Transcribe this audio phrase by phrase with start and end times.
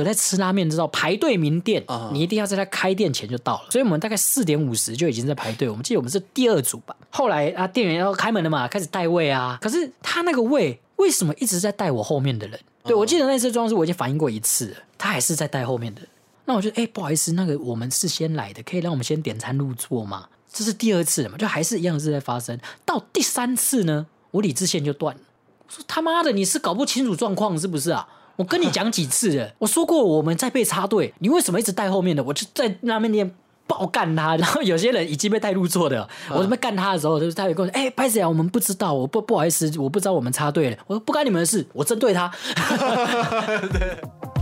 [0.00, 3.70] 有在吃拉面，知道排队名店，啊你一定要在他开店前就到了。
[3.70, 5.68] 所以我们大概四点五十就已经在排队。
[5.68, 6.96] 我们记得我们是第二组吧。
[7.10, 9.58] 后来啊，店员要开门了嘛，开始带位啊。
[9.60, 12.58] 可是他那个位为什么一直在带我后面的人？
[12.82, 16.08] 对我记得那次状况是我已经反应过一次了，他还是在带后面的人。
[16.46, 20.26] 那我就哎、不好意思，那个我们是先来的，可以让我们先点餐入座吗？
[20.52, 22.58] 这是第二次了嘛，就还是一样是在发生。
[22.84, 25.20] 到第三次呢，我理智线就断了。
[25.68, 28.08] 我说他妈的，你是搞不清楚状况是不是啊？
[28.36, 32.24] 我跟你讲几次了， 我说过我们在被插队，你为什么一直带后面的？
[32.24, 33.30] 我就在那边念
[33.66, 38.28] 爆干他， 然后有些人已经被带入座的，我准备干他的时候，就是他有跟我说：“哎、拍子啊？
[38.28, 42.30] 我们不知道，我不不好意思，我不知道我们插队了。”我说：“不干你们的事，我针对他。”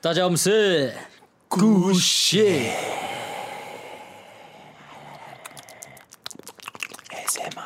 [0.00, 0.94] 大家好，我们是
[1.48, 2.38] 故事
[7.08, 7.64] ASMR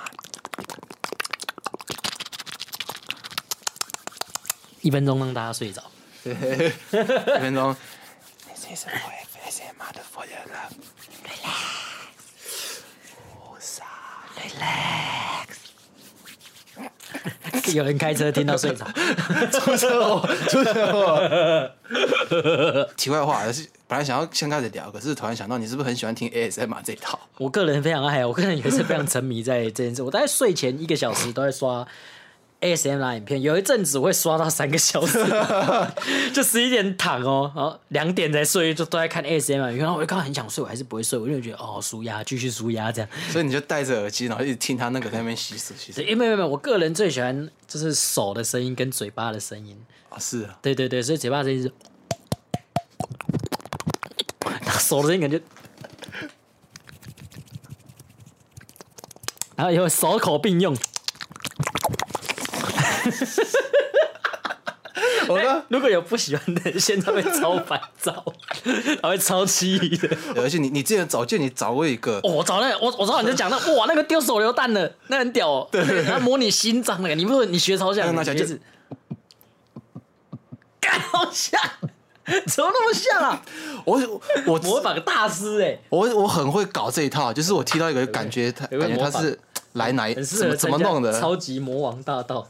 [4.81, 5.83] 一分钟让大家睡着。
[6.25, 7.77] 一分钟。
[8.49, 8.93] This is for
[9.45, 10.73] ASMR for your love.
[11.27, 12.81] Relax.
[13.43, 13.85] 无傻。
[17.75, 18.85] 有人开车听到睡着，
[19.53, 21.71] 出车祸，出车祸。
[22.97, 27.19] 题外话，是本来想要先开始聊，可是突然想到，你是不是很喜欢听 ASMR 这一套？
[27.39, 30.03] 我个人非常爱，我个人也是非常沉迷在这件事。
[30.03, 31.87] 我大概睡前一个小时都在刷
[32.63, 35.19] ASMR 影片，有一阵子我会刷到三个小时，
[36.33, 39.79] 就十一点躺哦，然后两点才睡，就都在看 ASMR 影片。
[39.79, 43.11] 然后我就刚刚很想睡，我还是不会睡，我就觉得哦，舒压，继续舒压这样。
[43.31, 49.77] 所以你就戴着耳机，然后一直听他那个在那边洗手，洗手对，因为没有没有，我个人最喜欢就是手的声音跟嘴巴的声音。
[50.09, 51.73] 啊，是啊，对对对，所以嘴巴的声音是，
[54.79, 55.41] 手的声音感觉，
[59.57, 60.77] 然后以后手口并用。
[65.29, 68.23] 我呢，如果有不喜欢的人，现在会超烦躁，
[69.03, 70.15] 还会超气的。
[70.37, 75.69] 而且你你之前找见你找过一个，哦，我找那我我知道你在讲那 哇那个丢手榴弹的，那很屌哦。
[75.73, 78.05] 对，然后模拟心脏那个，你不是你学超像？
[78.09, 78.61] 那那小就是，
[80.79, 81.59] 干好像，
[82.47, 83.43] 怎么那么像啊？
[83.87, 83.99] 我
[84.45, 89.39] 我模仿个大师哎、我我很会搞这一套，就是我踢到一个感觉他感觉他是
[89.73, 92.47] 来哪怎么怎么弄的，超级魔王大道。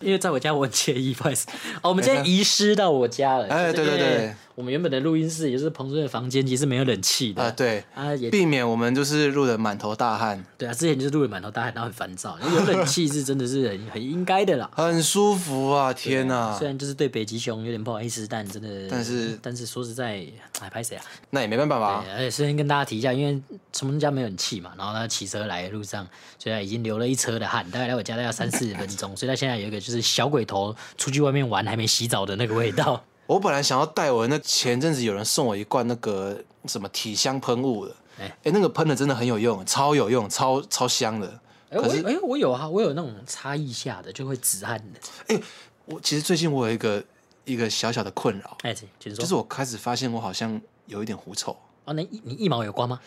[0.00, 1.46] 因为在我家我很惬意，不好意思。
[1.82, 3.46] 哦，我们今天遗失到我家了。
[3.48, 7.42] 哎就是对对对我们原本的录音室也就是彭尊的房间，其实没有冷气的。
[7.42, 12.38] 啊对，啊，也避免我们就是录的满头大汗，对啊，之前就是录的满头大汗，然后很烦躁。
[12.40, 14.70] 有冷气是真的是很 很应该的啦。
[14.74, 15.92] 很舒服啊！
[15.92, 20.26] 天哪虽，然就是对北极熊有点不好意思，但真的，但是但是说实在，
[20.60, 21.04] 哎，拍谁啊？
[21.28, 22.12] 那也没办法吧对，？
[22.14, 23.38] 而且先跟大家提一下，因为
[23.74, 26.08] 陈梦家没有冷气嘛，然后他骑车来的路上，
[26.38, 33.04] 所以他已经流了一车的汗，大概来我家大概三四十分钟，所以他现在有一个就是小鬼头出去外面玩还没洗澡的那个味道。
[33.26, 41.28] 我本来想要带我那前阵子有人送我一罐那个什么体香喷雾的，哎哎、那个喷的真的很有用，超有用，超超香的。
[41.70, 45.34] 哎、我可是哎、我有啊，我有那种差异下的就会止汗的。
[45.34, 45.40] 哎
[45.86, 47.02] 我其实最近我有一个
[47.44, 48.88] 一个小小的困扰，哎，请。
[49.14, 51.56] 就是我开始发现我好像有一点狐臭。
[51.84, 53.00] 哦，那一你一毛有刮吗？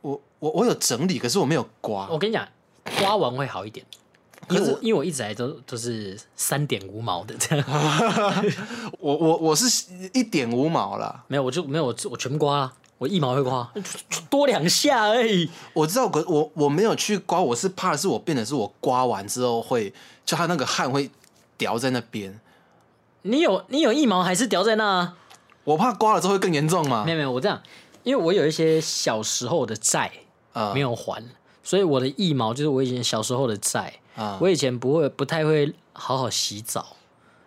[0.00, 2.08] 我我我有整理，可是我没有刮。
[2.10, 2.46] 我跟你讲，
[2.98, 3.84] 刮完会好一点。
[4.50, 7.64] 因为我因为我一直来都都是三点五毛的这样，
[8.98, 13.70] 我我我是一点五毛啦，没有我就没有我我全刮了，我一毛会刮，
[14.28, 15.48] 多两下而已。
[15.72, 19.92] 我知道，可我我没有去刮，我是怕的是我变的是我刮完之后会，
[20.24, 21.10] 就它那个汗会
[21.56, 22.40] 掉在那边，
[23.22, 25.16] 你有你有一毛还是掉在那啊？
[25.64, 27.12] 我怕刮了之后会更严重嘛没。
[27.12, 27.62] 有没有，我这样，
[28.02, 30.12] 因为我有一些小时候的债
[30.52, 31.24] 啊没有还，
[31.64, 33.92] 所以我的腋毛就是我以前小时候的债。
[34.14, 36.94] 啊我以前不会不太会好好洗澡，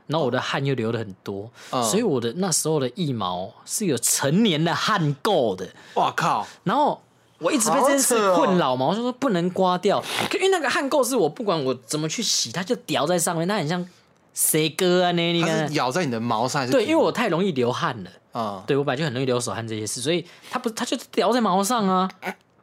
[0.05, 5.65] 然后我的汗又流的很多，嗯所以我的那时候的腋毛是有成年的汗垢的。
[5.93, 6.45] 哇靠！
[6.65, 7.01] 然后
[7.39, 13.87] 我一直被这件事困扰嘛，我就说不能刮掉，可因为那个汗垢是我不管我怎么去洗，它就掉在上面，它很像
[14.33, 15.73] 谁哥啊那你它看是。
[15.75, 16.73] 咬在你的毛上还是？
[16.73, 18.11] 对，因为我太容易流汗了。
[18.33, 22.11] 啊、对我本来就很容易流手汗这些事，所以它不，它就掉在毛上啊。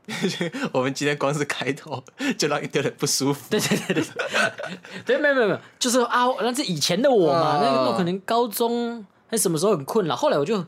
[0.73, 2.03] 我们今天光是开头
[2.37, 3.41] 就让一堆人不舒服。
[3.51, 4.05] 对对对对，
[5.07, 10.65] 对， 没有没有没有，就是啊，那是以前的我嘛，啊那个那可能高中还什么时候很困扰，后来我就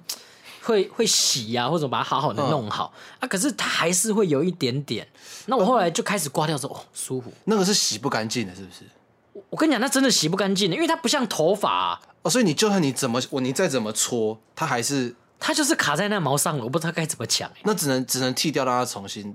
[0.63, 5.07] 会 会洗呀、或者把它好好的弄好、啊，可是它还是会有一点点。
[5.47, 7.33] 那我后来就开始刮掉之后，哦，舒服。
[7.45, 8.81] 那个是洗不干净的，是不是？
[9.51, 17.57] 我跟你讲，那真的洗不干净的，因为它不像头发啊、哦，所以你就算你怎么我你再怎么搓，它还是它就是卡在那毛上了，我不知道该怎么抢、欸。
[17.65, 19.35] 那只能只能剃掉，让它重新，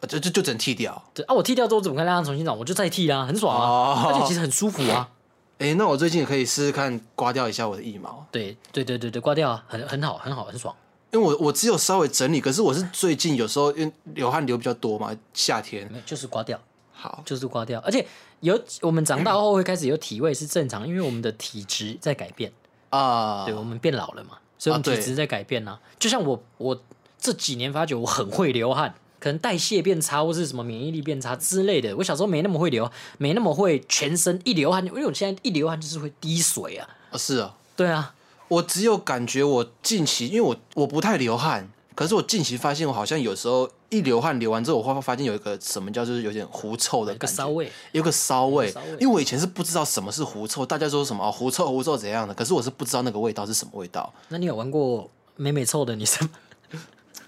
[0.00, 1.02] 呃就就就只能剃掉。
[1.12, 2.56] 对啊，我剃掉之后怎么可以让它重新长？
[2.56, 5.08] 我就再剃啦，很爽啊，哦而且其实很舒服啊。
[5.58, 10.74] 哎，那我最近也可以试试看刮掉一下我的腋毛，对对对对对，刮掉啊，很很好，很好，很爽。
[11.12, 16.58] 因为我我只有稍微整理，可是我是最近有时候因为流汗流比较多嘛，夏天没有，就是刮掉，
[16.92, 17.78] 好就是刮掉。
[17.80, 18.06] 而且
[18.40, 22.50] 有我们长大后会开始有体味是正常，因为我们的体质在改变，
[22.88, 26.80] 啊，对我们变老了嘛，所以我们啊对体质在改变啊、就像我我
[27.18, 28.94] 这几年发觉我很会流汗。
[29.18, 31.94] 可能代谢变差，或是什么免疫力变差之类的。
[31.94, 36.88] 我小时候没那么会流，没那么会全身一流汗，因为我现在一流汗就是会滴水啊。
[37.10, 38.14] 啊是啊，对啊，
[38.48, 41.70] 我只有感觉我近期，因为我我不太流汗，
[42.00, 47.26] 可是我近期发现我好像有时候一流汗流完之后，我会发现有一个什么叫就是有点狐臭的感觉。
[47.26, 48.74] 有个骚味有个骚味。
[48.98, 54.10] 因为我以前是不知道什么是狐臭，大家说什么哦狐臭狐臭怎样的，可是我是不知道那个味道是什么味道。
[54.30, 56.26] 那你有玩过美美臭的女生
[56.72, 56.80] 吗？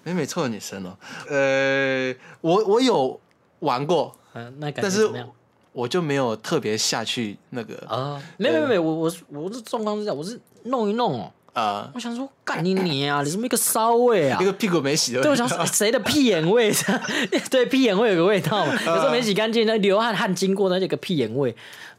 [0.04, 0.96] 美美 臭的女生哦，
[1.28, 3.20] 呃，我我有
[3.58, 5.30] 玩过，嗯、那感觉但是怎么样？
[5.74, 14.38] 我就没有特别下去那个啊，没有没有没有，我我我是状况是这样，我是弄一弄哦，呃我想说干你你啊，你怎么一个骚味啊？
[14.42, 14.44] 一？
[14.44, 16.72] 个屁股没洗的味对，我想说谁的屁眼味？
[17.50, 21.54] 对，屁眼味有个味道嘛，有时候没洗干净，那流汗汗经过，那就有个屁眼味。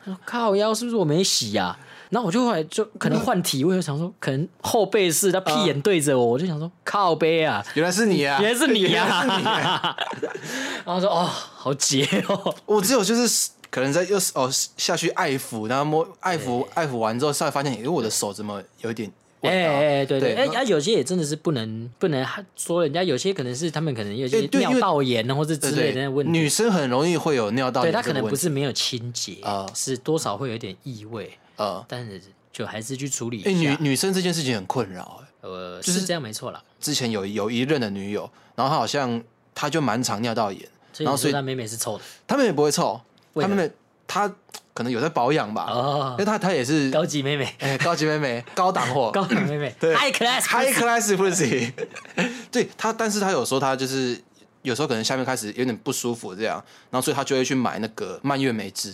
[0.06, 1.78] 我说靠腰是不是我没洗呀、
[2.10, 8.40] 然后我就后来就可能换体位，我想说可能后背是他屁眼对着我，我就想说靠背啊，原来是你啊！
[8.42, 9.96] 原来是你呀、原来是你啊。
[10.84, 19.10] 然后说哦，好结哦，我只有就是可能在又是哦下去爱抚，然后摸爱抚爱抚完之后，稍微发现，哎，我的手怎么有一点
[19.44, 19.74] 味哎道？
[19.74, 22.26] 哎哎，对对，哎对啊，有些也真的是不能不能
[22.56, 33.78] 说人家，有些可能是他们可能有些尿道炎啊或者之类的那问题，女生很容易会有尿道炎对她可能不是没有清洁啊是多少会有点异味，呃，但是就还是去处理哎，女一下。
[33.80, 35.22] 女生这件事情很困扰。
[35.22, 36.64] 哎呃，就是是这样没错啦。
[36.80, 39.22] 之前有有一任的女友，然后她好像
[39.54, 40.62] 她就蛮常尿道炎，
[41.00, 43.02] 然后所以所以你说他妹妹是臭的她妹妹不会臭，
[43.36, 43.72] 她妹妹
[44.08, 44.34] 她
[44.74, 46.16] 可能有在保养吧，哦。
[46.18, 49.76] 因为，她她也是高级妹妹，哎高级妹妹， 高档货，高档妹妹。
[49.80, 51.72] 对，high class high class pussy。
[52.52, 54.20] 对他，但是他有时候他就是
[54.64, 58.94] 有时候可能下面开始有点不舒服这样，然后所以他就会去买那个蔓越莓汁，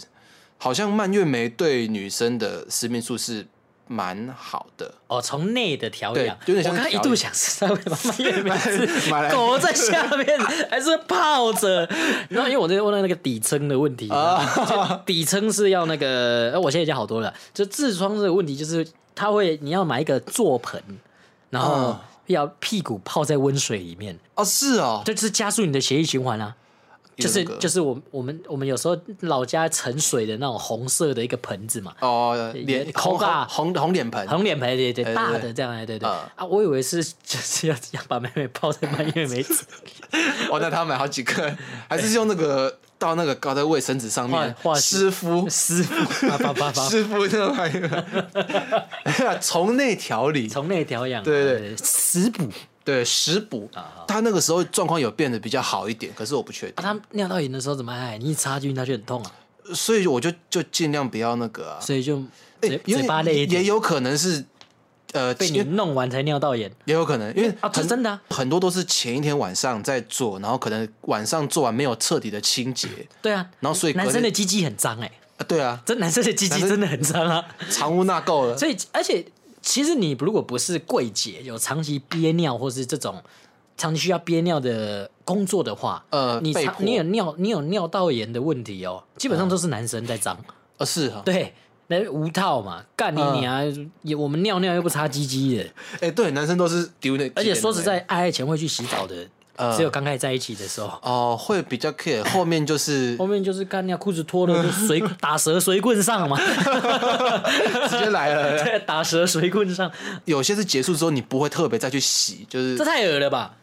[0.58, 3.48] 好像蔓越莓对女生的私密处是
[3.92, 4.94] 蛮好的。
[5.08, 10.40] 哦，从内的调养，对有点像我刚刚一度想是他为什么蔓越莓汁买来狗在下面
[10.70, 11.90] 还是泡着，
[12.30, 15.02] 然后因为我在问到那个底层的问题，啊。
[15.06, 20.82] 底层是要那个，呃我现在已经好多了，就痔疮这个问题就是它会你要买一个坐盆，
[21.50, 22.06] 然后啊。
[22.30, 26.56] 要屁股泡在温水里面，哦，是哦，这就是加速你的血液循环啊。
[27.20, 33.18] 就是就是我我们我们有时候老家盛水的那种红色的一个盆子嘛，哦，脸也红
[33.76, 36.08] 红脸盆，红脸盆对对对大的这样哎对对。
[36.08, 36.12] 嗯。
[36.36, 39.64] 啊，我以为是就是要要把妹妹泡在蔓越莓汁，
[40.50, 41.56] 哦，那他买好几个，
[41.90, 45.90] 还是用那个到那个搞在卫生纸上面湿敷湿敷
[46.90, 47.78] 湿敷那个玩意
[49.24, 51.76] 儿， 从内调理，从内调养啊，对对。
[51.78, 52.48] 食补
[52.90, 56.74] 对食补啊，他那个时候状况有变得比较好一点，可是我不确定。
[56.78, 59.32] 啊，，他尿道炎的时候怎么哎，你一插进去他就很痛啊，
[59.76, 62.24] 所以我就就尽量不要那个啊，所以就
[62.60, 64.44] 嘴巴累一也，有可能是
[65.14, 72.88] 呃，被你弄完才尿道炎也有可能，因为啊，是真的啊，很多都是前一天晚上在做，然后可能晚上做完没有彻底的清洁，
[73.22, 79.24] 对啊，然后所以男生的鸡鸡很脏哎，啊，对啊，这男生的鸡鸡真的很脏啊，藏污纳垢了，所以而且
[79.62, 83.22] 其实你如果不是柜姐，有长期憋尿或是这种
[83.78, 90.38] 长期需要憋尿的工作的话，呃，你长你有尿你有尿道炎的问题哦，基本上都是男生在脏。
[90.78, 91.54] 呃是哈，对，
[91.88, 93.60] 那无套嘛，干你嗯你啊！
[94.02, 99.28] 也我们尿尿又不擦鸡鸡的，哎，对，男生都是丢那，而且说实在，爱爱前会去洗澡的，
[99.60, 100.88] 呃只有刚开始在一起的时候。
[101.04, 106.40] 哦，会比较 care，后面就是 后面就是干尿，裤子脱了就随打蛇随棍上嘛，
[107.90, 108.58] 直接来了。
[108.64, 109.92] 对，打蛇随棍上，
[110.26, 113.54] 有些是结束之后你不会特别再去洗，就是这太恶了吧？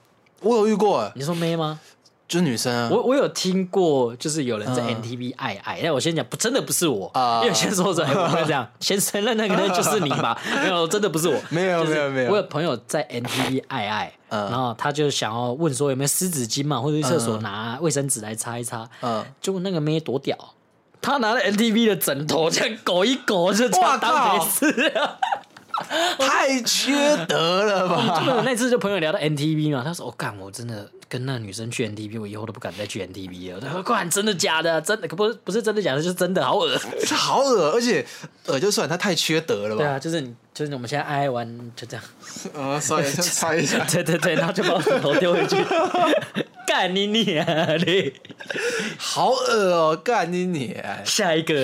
[0.41, 1.81] 我有遇过，你说妹吗？
[2.29, 4.97] 就是女生啊，我我有听过，就是有人在嗯。
[4.97, 7.41] NTV 爱爱，但我先讲，不真的不是我，啊。
[7.43, 12.31] 因为先说着，哎，我会这样， 先承认那个人就是你吧，没有，真的不是我， 没有没有没有。
[12.33, 14.51] 我有朋友在 NTV 爱爱， 嗯。
[14.51, 20.37] 然后他就想要问说有没有湿纸巾嘛，或者去厕所拿卫生纸来擦一擦，嗯，结果那个妹多屌，
[21.01, 24.67] 他拿了 NTV 的枕头这样狗一狗就哇当没靠事
[24.99, 25.17] 啊，
[26.19, 26.95] 太缺
[27.27, 28.25] 德了吧？
[28.37, 34.81] 我那次就朋友聊到 NTV 嘛，他说：“我、干，我真的跟那女生去 NTV，我以后都不敢再去 NTV 了。”我说：“干，真的假的？
[34.81, 36.79] 真的可不不是真的假的，就是真的，好恶。
[37.15, 38.05] 好恶，而且
[38.47, 39.83] 恶就算他太缺德了”吧？
[39.83, 42.05] 对啊，就是你，就是我们现在爱爱玩就这样，
[42.55, 45.57] 呃， 稍微擦一下， 对对对，然后就把我枕头丢回去，
[46.67, 48.13] 干你你啊你！
[48.99, 50.73] 好恶哦，干你你！
[50.75, 51.55] 啊下一个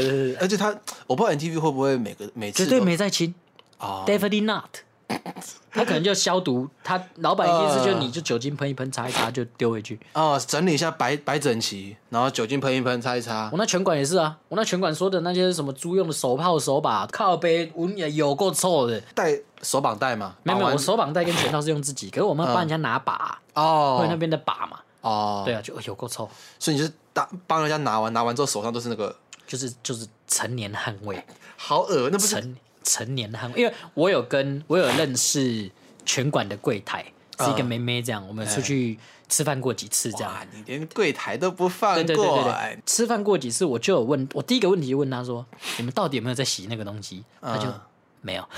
[0.40, 0.74] 而且他，
[1.06, 3.34] 我不知道 NTV 会不会每个每次绝对没在亲
[3.82, 4.64] 哦，definitely not。
[5.70, 9.98] 他可能就消毒，他老板一定是就你就酒精喷一喷，擦一擦就丢回去。
[10.14, 13.58] 哦，整理一下摆摆整齐，然后酒精喷一喷，擦一擦我。
[13.58, 18.98] 那拳馆也是啊，我那拳馆说的那些什么猪用的手炮、手把、靠背，闻也有够臭的。
[19.14, 20.34] 带手绑带嘛？
[20.44, 24.78] 没有没有，我手绑带跟拳套是用自己，可是我们帮人家拿把，哦，会那边的把嘛。
[25.02, 29.14] 哦，对啊，就有够臭，所以你就是打帮人家拿完，拿完之后手上都是那个，
[29.46, 31.22] 就是就是成年汗味，
[31.56, 33.60] 好恶，那不是成成年汗味。
[33.60, 35.70] 因为我有跟我有认识
[36.04, 37.04] 拳馆的柜台，
[37.38, 38.98] 是一个嗯妹妹这样，我们出去
[39.28, 40.32] 吃饭过几次这样。
[40.52, 45.44] 你连柜台都不放对对对对过，对哎，吃饭过几次，我就有问，我第一个问题就问他说
[45.78, 47.80] ：“你们到底有没有在洗那个东西？”他就嗯
[48.24, 48.48] 没有，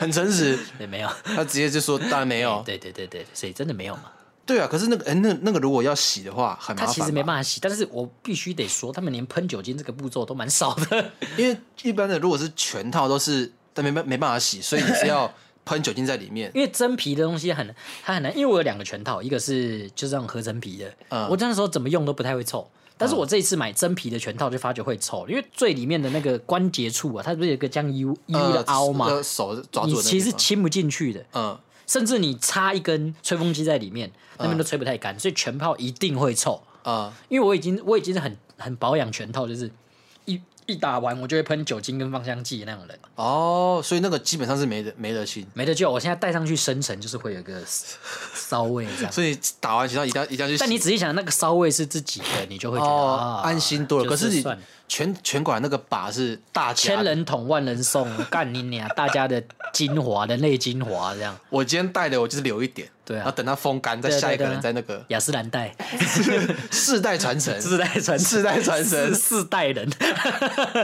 [0.00, 2.62] 很诚实， 对，没有，他直接就说当然没有。
[2.64, 4.04] 对对对对，所以真的没有嘛。
[4.48, 6.92] 对啊，可是那个哎，那那个如果要洗的话，很麻烦它。
[6.92, 11.12] 其实没办法洗，但是我必须得说，他们连喷酒精这个步骤都蛮少的。
[11.36, 15.30] 因为一般的如果是全套都是，但没办没办法洗，所以你是要
[15.66, 16.50] 喷酒精在里面。
[16.56, 22.66] 因为真皮的东西很它很难，因为我有两个全套，一个是就是这种合成皮的，嗯我那时候怎么用都不太会臭。
[23.00, 31.56] 但是我这一次买真皮的全套就发觉会臭，因为最里面的那个关节处啊，它不是有一个这样 U U 的凹嘛，呃手抓住的你其实亲不进去的，嗯，
[31.88, 36.62] 甚至你插一根吹风机在里面，那边都吹不太干，所以全泡一定会臭。
[36.84, 39.70] 啊，因为我已经我已经是很很保养全套，就是
[40.26, 45.90] 一一打完我就会喷酒精跟芳香剂的那种人，哦，所以那个基本上是没得没得清，没得救。
[45.90, 47.60] 我现在戴上去深层就是会有一个
[48.34, 49.12] 骚味这样。
[49.12, 50.60] 所以打完全套一定要一定要去洗。
[50.60, 54.08] 但你仔细想，那个骚味是自己的，你就会觉得、哦啊安心多了。
[54.08, 58.88] 可是你算了全全馆那个把是大家，千人捅万人送， 干你娘！
[58.96, 59.42] 大家的
[59.72, 61.38] 精华，人类精华这样。
[61.50, 65.74] 我今天带的我就是留一点，对啊然后等它风干，再下一个人在那个雅诗兰黛，
[66.72, 69.88] 世代传承，世代传世代传承世，代人，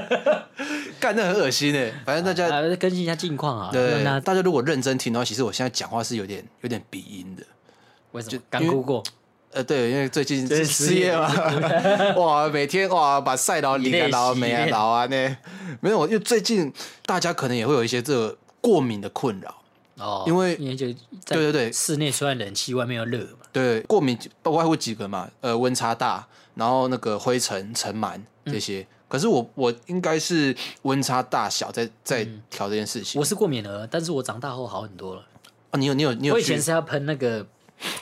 [1.00, 1.90] 干那很恶心哎。
[2.04, 3.70] 反正大家啊，更新一下近况啊。
[3.73, 7.42] 对让他大家如果认真听的话，其实我现在讲话是有点有点鼻音的。
[8.12, 9.02] 为什么刚哭过？
[9.54, 11.28] 呃，对，因为最近对失业嘛，
[12.18, 15.37] 哇，每天哇把赛劳、以泪领啊、劳、洗没啊、面劳啊呢，
[15.80, 16.73] 没有，因为最近
[17.06, 19.54] 大家可能也会有一些这个过敏的困扰，
[19.99, 20.87] 哦，因为因为就
[21.25, 23.46] 对对对室内虽然冷气，外面又热嘛。
[23.52, 28.84] 对，过敏不外乎几个嘛，呃，温差大，然后那个灰尘、尘螨这些。
[29.06, 33.20] 可是我我应该是温差大小在在调这件事情。
[33.20, 35.23] 我是过敏儿，但是我长大后好很多了。
[35.70, 37.46] 哦，你有你有你有我以前是要喷那个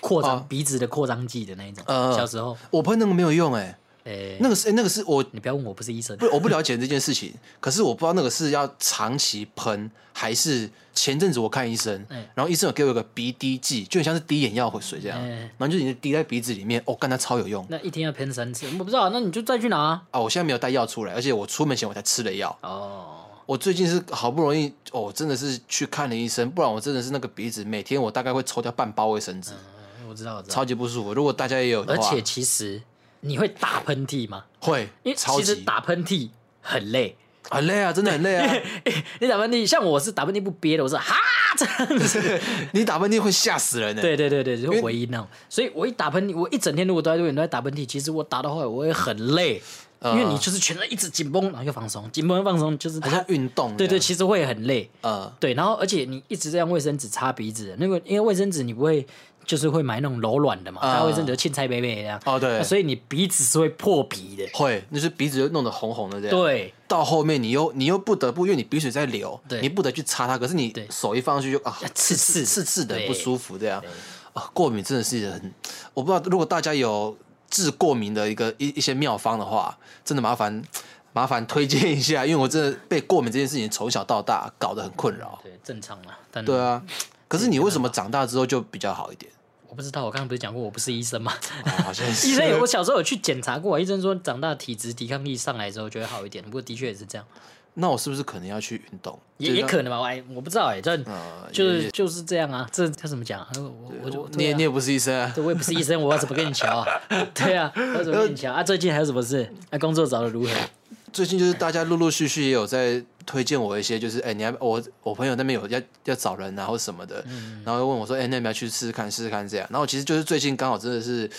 [0.00, 2.56] 扩张、哦鼻子的扩张剂的那一种，呃小时候。
[2.70, 6.16] 我喷那个没有用哎、诶、那个是、诶那个是我你不要问我，不是医生。
[6.16, 20.02] 不我不了解这件事情， 可是我不知道那个是要长期喷还是前阵子我看医生，嗯然后医生有给我一个鼻滴剂，就很像是滴眼药水这样，嗯然后就是你滴在鼻子里面，哦，干它超有用那一天要喷三次，我不知道，那你就再去拿啊。
[20.10, 20.20] 啊！
[20.20, 22.56] 我现在没有带药出来，而且我出门前我才吃了药。
[22.62, 30.54] 哦，我最近是好不容易，哦，真的是去看了医生，不然我真的是那个鼻子每天我大概会抽掉半包卫生纸，嗯我知道，我知道。
[30.54, 31.14] 超级不舒服。
[31.14, 32.80] 如果大家也有而且其实
[33.20, 34.44] 你会打喷嚏吗？
[34.60, 36.30] 会因为其实打喷嚏
[36.60, 37.16] 很累。
[37.50, 38.54] 很累啊，真的很累啊！
[39.20, 41.16] 你打喷嚏，像我是打喷嚏不憋的，我是哈
[41.58, 42.40] 这样子。
[42.72, 44.00] 你打喷嚏会吓死人的。
[44.00, 45.26] 对对对对，就是回音那种。
[45.50, 49.60] 所以我一打喷嚏，我一整天如果都在都在打喷嚏，其实我打到后来我会很累，
[50.04, 53.76] 因为你就是全身一直紧绷，然后又放松，紧绷又放松，就是它好像运动。
[53.76, 54.90] 对对，，其实会很累。
[55.00, 59.06] 呃，对，然后而且你一直在用卫生纸擦鼻子，那个因为卫生纸你不会
[59.44, 62.20] 就是会买那种柔软的嘛，嗯它卫生纸青菜杯杯这样。
[62.24, 64.48] 哦对所以你鼻子是会破皮的。
[64.52, 66.36] 会，就是鼻子就弄得红红的这样。
[66.36, 73.90] 对，到后面你又你又不得不，因为你鼻水在流，你不得去擦它，可是你手一放上去就啊刺刺刺刺的不舒服这样对
[74.34, 75.52] 啊，过敏真的是很，
[75.92, 77.16] 我不知道如果大家有
[77.52, 80.60] 治过敏的一个一一些妙方的话，真的麻烦
[81.12, 85.38] 麻烦推荐一下，因为我真的被过敏这件事情从小到大搞得很困扰。
[85.44, 86.12] 对，正常嘛。
[86.30, 86.82] 但对，啊，
[87.28, 89.30] 可是你为什么长大之后就比较好一点？
[89.68, 91.32] 我不知道，我刚刚不是讲过我不是医生吗？
[91.64, 96.42] 哦好像 是医生有，我小时候有去检查过，医生说长大体质抵抗力上来之后就会好一点。
[96.44, 97.26] 不过的确也是这样，
[97.74, 99.18] 那我是不是可能要去运动？
[99.38, 102.68] 也也可能吧，我还我不知道哎，这呃就是就是这样啊。
[102.70, 103.48] 这他怎么讲啊？
[103.56, 105.32] 我我你也你也不是医生啊。
[105.34, 106.86] 对我也不是医生，我要怎么跟你瞧啊？
[107.34, 108.62] 对啊，我要怎么跟你瞧啊？
[108.62, 109.50] 最近还有什么事？
[109.70, 110.50] 啊工作找的如何？
[111.12, 119.66] 最近就是大家陆陆续续也有在推荐我一些，就是哎、你要我我朋友那边有要要找人啊或什么的，嗯然后又问我说，哎、那你要去试试看试试看这样。
[119.70, 121.30] 然后其实就是最近刚好真的是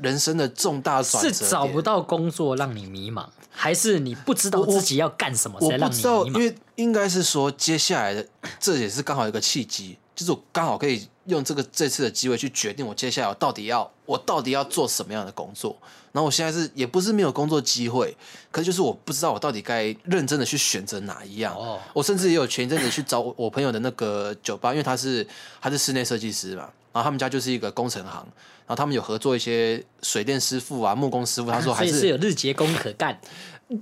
[0.00, 8.26] 人生的重大转折，是找不到工作让你迷茫，还是你不知道自己要干什么我才让你不知道，因为应该是说接下来的
[8.58, 15.76] 这也是刚好一个契机，就是我刚好可以用这个这次的机会去决定我接下来我到底要我到底要做什么样的工作。
[16.12, 18.16] 然后我现在是也不是没有工作机会，
[18.52, 21.52] 可是就是我不知道我到底该认真的去选择哪一样。
[21.56, 25.26] 哦我甚至也有前一阵子去找我我朋友的那个酒吧，因为他是
[25.60, 28.24] 他是室内设计师嘛，然后他们家就是一个工程行，
[28.64, 33.20] 然后他们有合作一些水电师傅啊、木工师傅，他说还是有日结工可干。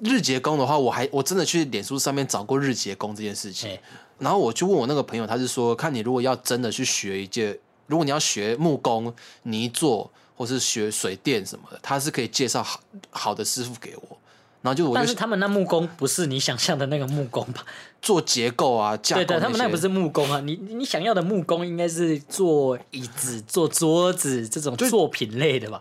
[0.02, 3.80] 日结工的话，我还我真的去脸书上面找过日结工这件事情哎，
[4.18, 14.18] 然后我就问我那个朋友，他是说，看你如果要真的去学一件，如果你要学木工、泥做或是学水电什么的，他是可以介绍好好的师傅给我。
[14.62, 17.64] 然后就我但是他们那木工不是你想象的那个木工吧？
[18.00, 25.80] 做结构啊、架构对对，他们那不是木工啊，你你你想要的木工应该是做椅子、做桌子这种作品类的吧？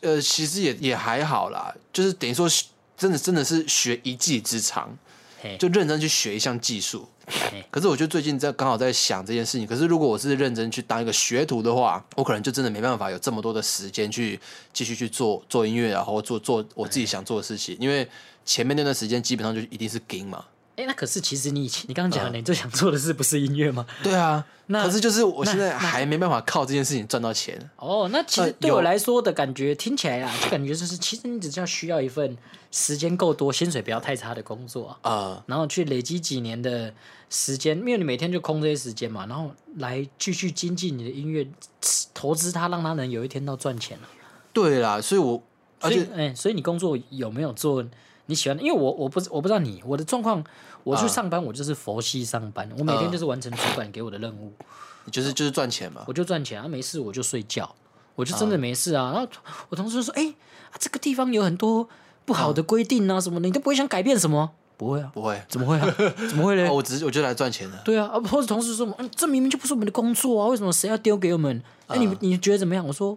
[0.00, 2.48] 呃，其实也也还好啦，就是等于说
[2.96, 4.96] 真的真的是学一技之长，嘿，
[5.58, 7.06] 就认真去学一项技术。
[7.70, 9.66] 可是我就最近在刚好在想这件事情。
[9.66, 14.38] 可是如果我是认真去当一个学徒的话，我可能就真的没办法有这么多的时间去
[14.72, 17.76] 继续去做做音乐，然后做做我自己想做的事情。
[17.80, 18.06] 因为
[18.44, 20.44] 前面那段时间基本上就一定是 game 嘛。
[20.76, 23.86] 哎，那可是其实你以前你刚刚讲的，你最想做的事不是音乐吗？
[24.02, 27.70] 对啊， 那可是就是我现在那还没办法靠这件事情赚到钱。
[27.76, 32.36] 哦，那其实对我来说的感觉，听起来啊，就感觉就是，其实你只要需要一份
[32.70, 36.92] 时间够多、薪水不要太差的工作啊，呃，然后去累积几年的
[37.28, 41.46] 时间，因为你每天就空这些时间嘛，然后来继续精进你的音乐，
[42.14, 44.08] 投资它，让它能有一天到赚钱了、
[44.54, 45.42] 对啦，所以我
[45.80, 47.84] 而且，哎、所以你工作有没有做
[48.32, 48.62] 你喜欢的？
[48.62, 50.42] 因为我我不我不知道你我的状况，
[50.82, 54.52] 我去啊上班，我就是佛系上班，我每天就是完成主管给我的任务，
[55.10, 56.02] 就是就是赚钱嘛。
[56.06, 57.74] 我就赚钱啊，没事我就睡觉，
[58.14, 59.12] 我就真的没事啊。
[59.12, 59.28] 然后
[59.68, 60.34] 我同事就说：“哎、
[60.70, 61.88] 啊这个地方有很多
[62.24, 64.50] 不好的规定啊，什么的，你都不会想改变什么？
[64.78, 65.94] 不会啊，不会，怎么会啊？
[66.28, 66.66] 怎么会嘞？
[66.70, 67.78] 哦，我只是我就来赚钱的。
[67.84, 71.62] 对啊，啊，或者同事说，嗯，这明明就不是我们的工作啊，为什么谁要丢给我们？
[71.86, 72.84] 哎、你你觉得怎么样？
[72.84, 73.16] 我说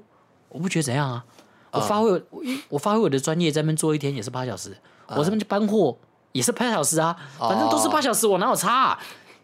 [0.49, 1.25] 我不觉得怎样啊，
[1.71, 4.78] 我发挥我我我发挥我的专业，在那边做一天也是八小时，
[5.09, 5.95] 我这边去搬货
[6.31, 8.99] 也是八小时啊，反正都是八小时，我哪有差、啊？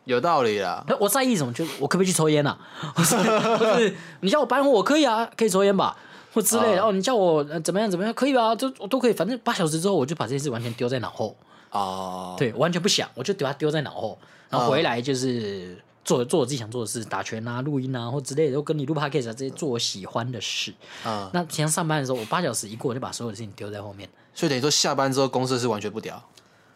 [0.06, 0.84] 有道理啦。
[1.00, 1.54] 我在意什么？
[1.54, 2.58] 就我可不可以去抽烟啊？
[2.96, 5.96] 不是你叫我搬货，我可以啊，可以抽烟吧，
[6.34, 6.84] 或之类的。
[6.84, 8.56] 哦，你叫我、呃、怎么样怎么样，可以吧？
[8.56, 11.36] 都我都可以，反正八小时之后，我就把这件事完全丢在脑后。
[11.70, 14.18] 哦，对，完全不想，我就把它丢在脑后，
[14.50, 20.74] 然后回来就是做做我自己想做的事，打拳啊、录音啊或之类的，都跟你录 podcast 啊这些做我喜欢的事。
[21.06, 24.10] 嗯，那平常上班的时候，我八小时一过，我就把所有的事情丢在后面。
[24.34, 26.24] 所以等于说下班之后公司是完全不屌。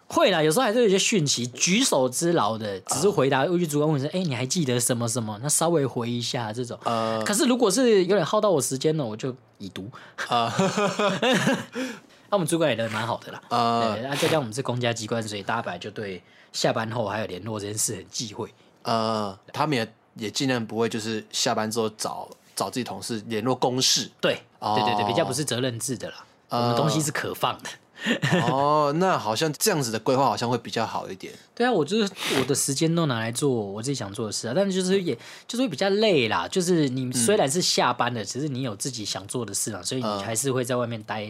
[0.07, 3.41] 会啦，有时候还是有一些讯息，举手之劳的，只是回答。
[3.45, 6.77] 我去主管问说：“哎、你还记得什么什么？”那稍微回一下这种。
[6.83, 9.89] 呃可是如果是有点耗到我时间了，我就已读。
[10.27, 10.53] 啊
[12.29, 13.41] 那我们主管也人蛮好的啦。
[13.49, 16.21] 呃对，那再加上我们是公家机关，所以大家本来就对
[16.53, 18.53] 下班后还有联络这件事很忌讳。
[18.85, 24.09] 呃，他们也也尽量不会就是下班之后找找自己同事联络公事。
[24.21, 26.25] 对，对对对，哦比较不是责任制的啦。
[26.49, 27.69] 我们东西是可放的。
[28.51, 31.33] 哦，那好像这样子的规划好像会比较好一点。
[31.55, 35.15] 对啊，我就是我的时间都拿来做我自己想做的事啊，但是就是也
[35.47, 36.47] 就是会比较累啦。
[36.47, 41.25] 就是你虽然是下班了，只是你有自己想做的事啊，所以你还是会在外面待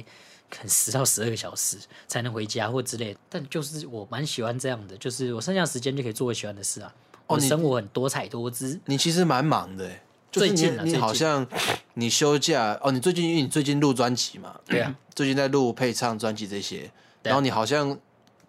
[0.49, 3.19] 可能十到十二个小时才能回家或之类的。
[3.29, 6.93] 但就是我蛮喜欢这样的，就是我剩下的时间就可以做我喜欢的事啊。
[7.27, 8.79] 我的你生活很多彩多姿。
[8.85, 11.47] 你其实蛮忙的欸，就是最你你近啊最近好像
[11.95, 16.91] 你休假哦，你最近因为你最近录专辑嘛，对啊，最近在录配唱专辑这些，
[17.23, 17.97] 然后你好像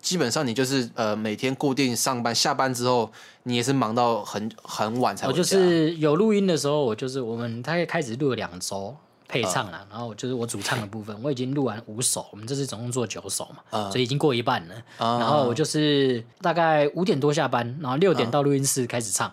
[0.00, 3.10] 基本上你就是呃每天固定上班，下班之后
[3.44, 5.32] 你也是忙到很很晚才我。
[5.32, 8.94] 就是有录音的时候，我就是我们大概开始录了两周
[9.28, 14.74] 配唱啦，然后就是我主唱的部分，我已经录完五首，我们这次总共做九首嘛，所以已经过一半了。
[14.98, 19.32] 啊然后我就是大概五点多下班，然后六点到录音室开始唱，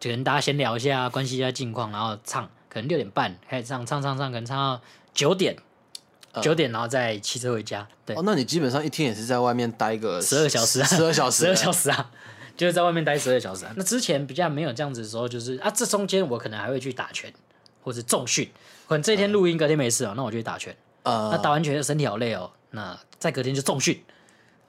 [0.00, 5.56] 就跟大家闲聊一下，关心一下近况，然后唱，可能六点半开始唱，唱唱唱，可能唱到九点，
[6.40, 7.86] 九点然后再骑车回家。
[8.04, 12.10] 对哦，，那你基本上一天也是在外面待个十二小时啊，十二小时，十二小时啊，
[12.56, 13.72] 就是在外面待十二小时啊。
[13.76, 17.32] 那之前比较没有这样子的时候，就是啊，这中间我可能还会去打拳
[17.82, 18.50] 或者重训，
[18.88, 20.76] 可能这一天录音，隔天没事哦，那我就去打拳。
[21.04, 24.02] 那呃，打完拳身体好累哦，那再隔天就重训，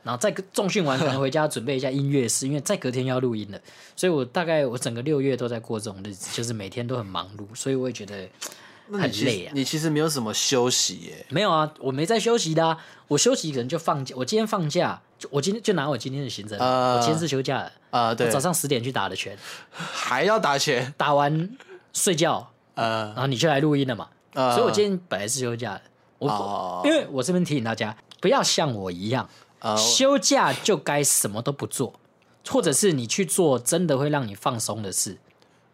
[0.04, 3.60] 然后再重训完可能回家准备一下音乐室，因为再隔天要录音了。
[3.96, 8.30] 所以我大概我整个六月都在过这种日子，就是每天都很忙碌，所以我也觉得
[8.92, 9.52] 很累啊。
[9.54, 11.26] 你其实没有什么休息耶。
[11.30, 12.78] 没有啊，我没在休息的、啊，
[13.08, 14.16] 我休息可能就放假。
[14.16, 19.38] 我今天放假，就我今天就拿我今天的行程，呃我今天是休假的，啊、对我，早上十点去打的拳，
[19.72, 21.50] 还要打拳，打完
[21.94, 24.08] 睡觉，呃然后你就来录音了嘛。
[24.34, 25.82] 呃，所以我今天本来是休假的，
[26.20, 29.28] 我、哦因为我这边提醒大家，不要像我一样，
[29.60, 32.00] 呃休假就该什么都不做，
[32.48, 35.18] 或者是你去做真的会让你放松的事。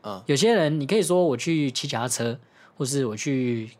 [0.04, 2.40] 嗯有些人你可以说我去骑脚踏车，
[2.78, 3.72] 或是我去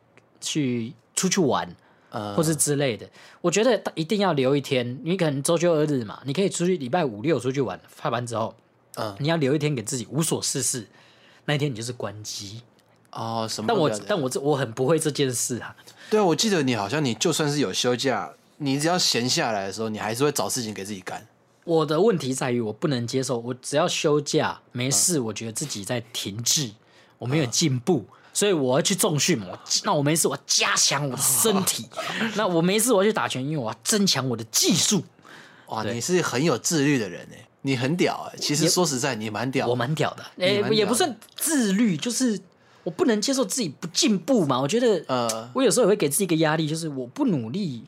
[0.42, 1.74] 去出去玩，
[2.10, 3.10] 呃或是之类的。
[3.42, 8.54] 我觉得一定要留一天，你可能周休二日嘛，你可以出去礼拜五六出去玩，下班之后，
[8.96, 10.88] 嗯你要留一天给自己无所事事，
[11.46, 12.62] 那一天你就是关机。
[13.14, 13.90] 哦什么但我？
[14.08, 15.76] 但我这我很不会这件事啊，
[16.10, 21.26] 对啊，我记得你好像你就算是有休假，你只要闲下来的时候，你还是会找事情给自己干。
[21.66, 26.72] 我的问题在于我不能接受，我只要休假没事，嗯我觉得自己在停滞，
[27.18, 28.06] 我没有进步。
[28.36, 31.84] 所以我要去重训，我那我没事，我要加强我的身体；
[32.36, 35.04] 那我没事，我要去打拳，因为我要增强我的技术。
[35.68, 38.38] 哇，你是很有自律的人哎，你很屌哎。
[38.40, 39.68] 其实说实在，你蛮屌。
[39.68, 42.40] 我蛮屌的，你诶、蛮屌的也不算自律，就是
[42.84, 44.60] 我不能接受自己不进步嘛。
[44.60, 47.84] 我觉得，呃，我有时候也会给自己一个压力，就是我不努力，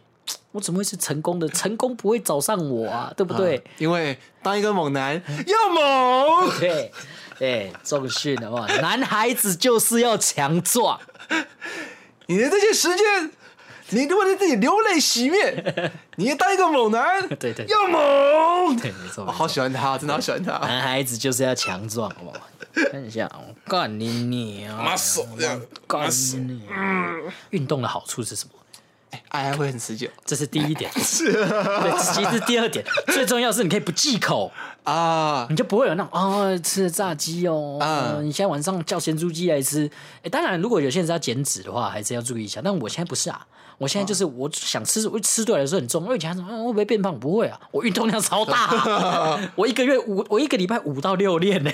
[0.52, 1.48] 我怎么会是成功的？
[1.56, 3.58] 成功不会找上我啊，对不对？
[3.58, 6.92] 嗯因为当一个猛男要猛， 对，
[7.38, 11.00] 对，重训的话，男孩子就是要强壮。
[12.28, 13.32] 你的这些时间，
[13.90, 18.76] 你为了自己流泪洗面，你要当一个猛男，对对要猛。
[18.78, 19.32] 对，没错，我。
[19.32, 20.54] 好喜欢他，真的好喜欢他。
[20.60, 22.38] 男孩子就是要强壮，好不好？
[22.92, 24.82] 看一下，我干你你啊！
[24.84, 26.62] 马手这样，干你！
[27.52, 28.54] 运动的好处是什么？
[29.30, 30.92] 爱爱会很持久这是第一点。
[31.00, 32.84] 是，对，其实第二点。
[33.08, 34.52] 最重要是你可以不忌口，
[34.84, 35.48] 啊。
[35.50, 39.90] 你就不会有那种哦吃了炸鸡哦，嗯嗯，你现在晚上叫咸猪鸡来吃。
[40.24, 42.62] 哎，当然，如果有些人是要减脂的话，还是要注意一下。
[42.64, 43.46] 但我现在不是啊，
[43.78, 46.06] 我现在就是我想吃，我吃对我来说很重。
[46.06, 47.18] 我以前还说嗯会不会变胖？
[47.18, 51.72] 不会啊，我运动量超大啊、 我一个月五，我一个礼拜五到六练呢、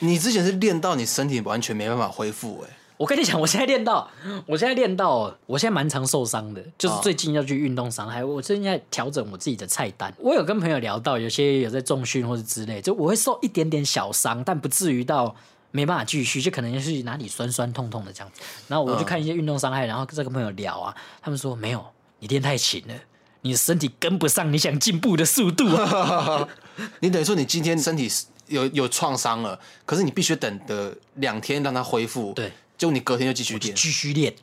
[0.00, 2.76] 你之前是练到你身体完全没办法恢复哎。
[3.00, 4.06] 我跟你讲，我现在练到，
[4.44, 8.22] 我现在练到，我现在蛮常受伤的，就是哦最近要去运动伤害。
[8.22, 10.12] 我最近在调整我自己的菜单。
[10.18, 15.34] 我有跟朋友聊到，有些有在重训或者之类，就我会受一点点小伤，但不至于到
[15.70, 18.42] 没办法继续，就可能是哪里酸酸痛痛的这样子。
[18.68, 21.82] 然后我就看一些运动伤害，然后再跟朋友聊啊，他们说没有，
[22.18, 22.94] 你练太勤了。
[23.40, 26.46] 你的身体跟不上你想进步的速度啊！
[27.00, 28.06] 你等于说你今天身体
[28.48, 34.34] 有有创伤了，可是你必须等的两天让它恢复，对，结果你隔天就继续练，继续练，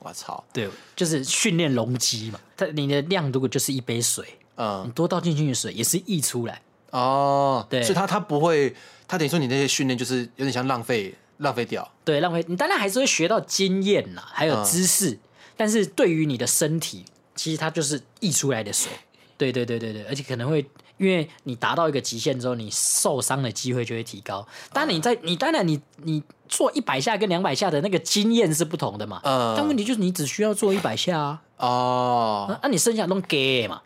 [0.00, 2.38] 我操，对，就是训练容积嘛。
[2.54, 4.82] 它你的量如果就是一杯水，嗯。
[4.84, 6.60] 你嗯，多倒进去的水也是溢出来。
[6.90, 7.82] 哦，对。
[7.82, 14.64] 所以它它不会，它等于说你那些训练就是有点像浪费浪费掉，对，浪费你当然还是会学到经验啦，还有嗯。
[14.66, 15.18] 知识，
[15.56, 18.92] 但是对于你的身体，其实它就是溢出来的水。
[19.38, 20.62] 对对对对对，而且可能会
[20.98, 24.46] 因为你达到一个极限之后，你受伤的机会就会提高。
[24.72, 33.80] 当然你在你当然你你做一百下跟两百下的那个经验是不同的嘛，嗯但问题就是你只需要做一百下啊，哦，那、啊、你剩下都给嘛，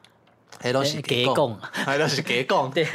[0.58, 2.86] 还都是给供，供，还都是给供， 对。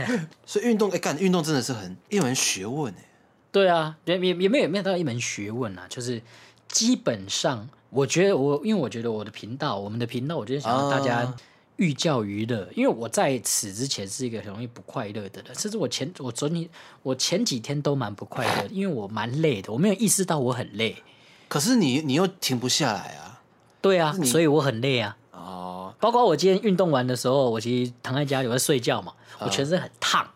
[0.45, 3.05] 所以运动，哎，干运动真的是很一门学问哎，
[3.51, 6.21] 对啊，也也也没有也没有到一门学问啊，就是
[6.69, 11.35] 基本上，我觉得我因为我觉得我的频道，我们的频道，我就是想让大家啊
[11.77, 12.67] 寓教于乐。
[12.75, 16.69] 因为我在此之前是一个很容易不快乐的人，甚至我前我昨天
[17.01, 21.01] 我前几天都蛮不快乐，因为我蛮累的，我没有意识到我很累。
[21.47, 23.41] 可是你你又停不下来啊，
[23.81, 25.17] 对啊，所以我很累啊。
[25.31, 30.27] 哦，包括我今天运动完的时候，我其实躺在家里我在睡觉嘛，啊我全身很烫，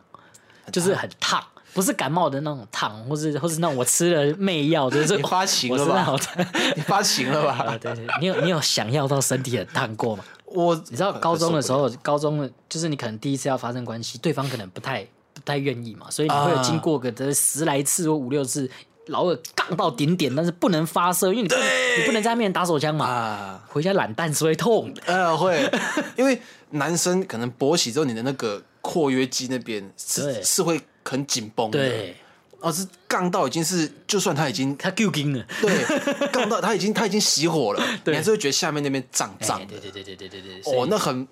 [0.72, 6.18] 就是很烫，不是感冒的那种烫，或是或是那种我吃了媚药，就是 你发情了吧？
[6.18, 7.78] 是 你发情了啊，吧？
[7.82, 10.24] 对对，你有你有想要到身体很烫过吗？
[10.46, 15.02] 我你知道高中的时候，高中的就是你可能第一次要发生关系，对方可能不太
[15.34, 18.70] 不太愿意嘛，所以你会有啊经过个的十来次或五六次，
[19.08, 21.64] 老二杠到顶点，但是不能发射，因为你不能
[22.00, 24.94] 你不能在他面前打手枪嘛，啊，回家懒蛋是会痛。
[24.94, 25.02] 的。
[25.06, 25.72] 呃，会，
[26.18, 32.16] 因为男生可能勃起之后，你的那个括约肌那边是是会很紧绷的，对，
[32.60, 35.46] 哦，是杠到已经是，就算他已经他够筋了。
[35.62, 40.74] 对杠到他已经他已经熄火了， 你还是会觉得下面那边胀胀哎的对，对对对对对对。
[40.74, 41.28] 哦，那很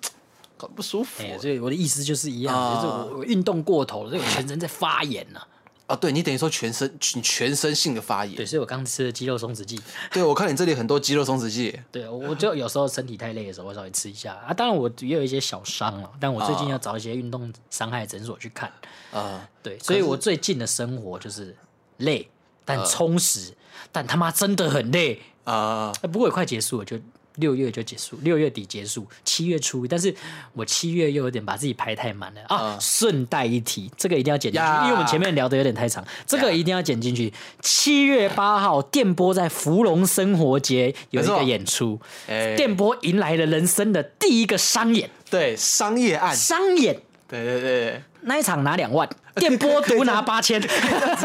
[0.58, 5.40] 很不舒服哎，所以我的意思就是一样，啊就是我我运动过头了，所以我全身在发炎呐。
[5.90, 5.96] 啊！
[5.96, 9.80] 对你等于说全身全全身性的发炎，对，所以我刚吃了肌肉松弛剂。
[10.12, 14.54] 对我看你这里很多肌肉松弛剂，对，我我就有时候身体太累的时候，会稍微吃一下啊。
[14.54, 18.72] 当然我也有一些小伤了，但我最近要找一些运动伤害诊所去看。
[19.10, 21.56] 啊，对，所以我最近的生活就是
[21.96, 22.28] 累，
[22.64, 23.52] 但充实，
[23.90, 25.20] 但他妈真的很累。
[25.44, 26.96] 啊，呃不过也快结束了，就
[27.40, 29.86] 六月就结束，六月底结束，七月初。
[29.86, 30.14] 但是
[30.52, 32.78] 我七月又有点把自己排太满了啊。
[32.80, 37.32] 顺带一提，这个一定要剪进去，因为我们前面聊的有点太长，这个一定要剪进去。
[37.60, 50.60] 七月八号，电波在芙蓉生活节有一个演出，哎电波迎来了人生的第一个商演，对商业案，商演对对对，那一场拿两万， 电波独拿八千。
[50.60, 50.68] 直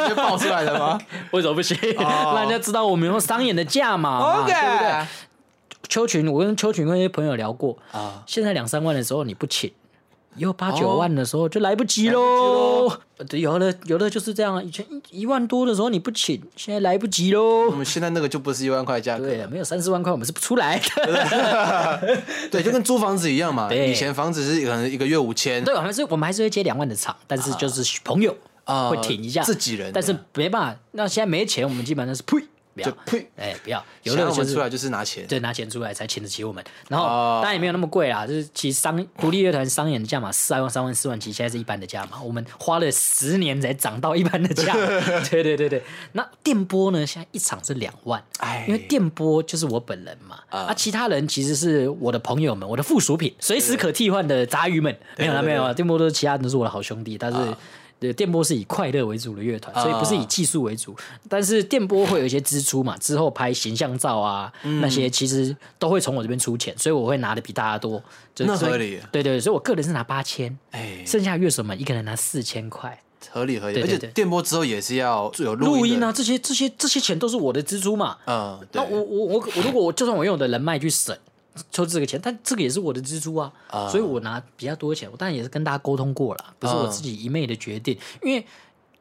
[0.07, 0.99] 接爆出来了吗
[1.31, 1.75] 为什么不行？
[1.97, 5.07] 哦让人家知道我们有商演的价码嘛对不对？
[5.87, 9.71] 秋群，我跟邱群跟一些朋友聊过啊现在两三万的时候你不请，
[10.35, 12.91] 以后八九万的时候就来不及喽。
[13.29, 17.71] 对，有的有的就是这样啊，以前一一万多的时候你不请，现在来不及喽我。
[17.71, 22.17] 们现在那个就不是一万块价格，对，没有三四万块我们是不出来的。
[22.51, 23.71] 对，就跟租房子一样嘛。
[23.73, 30.79] 以前房子是可能一个月五千，对，我们还是我们还是会接两万的场，但是就是朋友啊会挺一下自己人但是没办法。
[30.91, 32.45] 那现在没钱，我们基本上是呸，
[32.75, 33.83] 不要就，呸，哎，不要。
[34.03, 35.25] 有想我们出来就是拿钱。
[35.25, 36.63] 对，拿钱出来才请得起我们。
[36.89, 42.21] 然后哦当然也没有那么贵啦，就是其实商独立乐团商演的价码三万、三万、四万，其实现在是一般的价码。
[42.21, 44.85] 我们花了十年才涨到一般的价码。
[45.31, 45.81] 对对对对。
[46.11, 47.07] 那电波呢？
[47.07, 54.93] 现在一场是两万，哎因为电波就是我本人嘛，啊，其他人其实是我的朋友们，我的附属品，随时可替换的杂鱼们。
[55.17, 57.37] 没有啦，对对没有啦，电波都是其他人都是我的好兄弟，但是。
[58.05, 60.95] 对，电波是以快乐为主的乐团，所以不是以技术为主。
[61.29, 68.01] 但是电波会有一些支出嘛，之后拍形象照啊，那些其实都会从我这边出钱，所以我会拿的比大家多。
[68.37, 73.01] 那合理对对，所以我个人是拿八千，哎，剩下乐手们一个人拿四千块。
[73.31, 78.17] 合理合理，而且电波之后也是要有录音啊，，这些这些这些钱都是我的支出嘛。
[78.27, 81.17] 嗯，那我我我我如果我就算我用我的人脉去省。
[81.71, 83.51] 抽这个钱，但这个也是我的支出啊，
[83.89, 85.09] 所以我拿比较多钱。
[85.11, 88.45] 我当然也是跟大家沟通过了，不是我自己一昧的决定，因为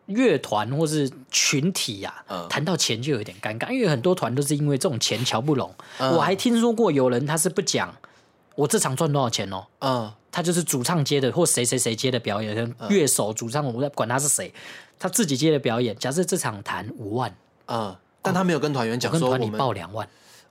[0.07, 5.75] 乐团或是群体呀、嗯谈到钱就有点尴尬，因为很多团都是因为这种钱瞧不拢。
[5.99, 7.95] 我还听说过有人他是不讲
[8.55, 14.53] 我这场赚多少钱哦，嗯他就是主唱接的或谁谁谁接的表演，乐手、主唱，我不管他是谁，
[14.99, 15.97] 他自己接的表演。
[15.97, 17.35] 假设这场谈五万，
[17.67, 20.09] 嗯，但他没有跟团员讲说我们报两万。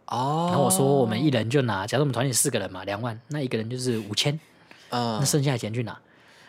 [0.08, 4.40] 哦，然后我说我们一人就拿，假如我们团里四个人嘛，两万，那一个人就是五千，
[4.90, 5.98] 那嗯剩下的钱去哪？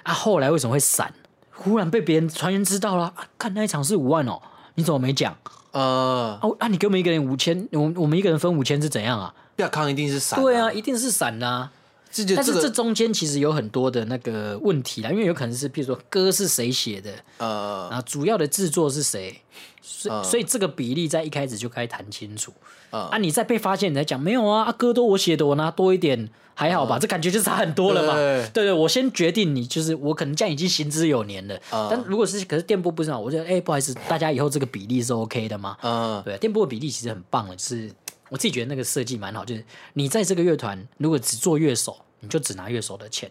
[0.02, 1.12] 啊，后来为什么会散？
[1.52, 4.40] 忽然被别人团员知道了，啊，看那一场是五万哦，
[4.74, 5.36] 你怎么没讲？
[5.72, 9.34] 呃，哦啊，你给我们一个人五千，我我们一个人分五千是怎样啊？
[9.56, 11.72] 亚康一定是散，对啊，，一定是散啦、啊。
[12.14, 19.42] 这就但是这这个中间其实有很多的那个问题啦，因为有可能是，譬如说歌是谁写的，呃然后主要的制作是谁，
[19.82, 22.52] 所以、所以这个比例在一开始就该谈清楚。
[22.90, 28.14] 嗯啊，你再被发现，你再讲没有啊，啊歌都我写的，我拿多一点还好吧，这感觉就差很多了嘛。
[28.14, 31.58] 对对对，我先决定你，就是我可能这样已经行之有年了。
[31.90, 35.76] 但如果是可是电波不知道，我觉得哎、不好意思，大家以后这个比例是 OK 的吗？
[35.82, 37.90] 嗯对，电波的比例其实很棒的，就是
[38.28, 43.28] 我自己觉得那个设计蛮好，就是你在这个乐团如果只做乐手，你就只拿乐手的钱；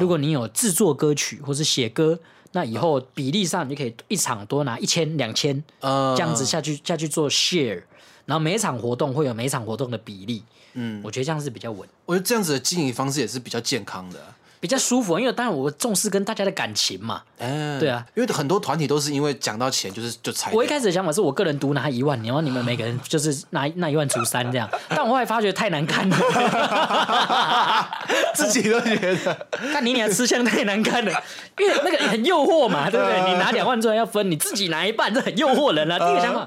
[0.00, 2.18] 如果你有制作歌曲或是写歌，
[2.52, 7.82] 那以后比例上你就可以一场多拿一千、两千嗯，这样子下去下去做 share，
[8.24, 11.88] 然后每一场活动会有每一场活动的比例，嗯，我觉得这样是比较稳。
[12.06, 14.18] 我觉得这样子的经营方式也是比较健康的。
[14.60, 17.22] 比较舒服，因为当然我重视跟大家的感情嘛。
[17.38, 20.50] 嗯，对啊，因为很多团体都是因为讲到钱就是就裁。
[20.52, 26.16] 我一开始的想法是我个人独拿一万，然后你们每个人就是拿那 一万除三这样，但我后来发觉太难看了，
[28.36, 31.22] 自己都觉得，看你俩吃相太难看了，
[31.58, 33.32] 因为那个很诱惑嘛，对不对？
[33.32, 35.98] 你拿两万出来要分，你自己拿一半，这很诱惑人啊。
[35.98, 36.46] 第一个想法，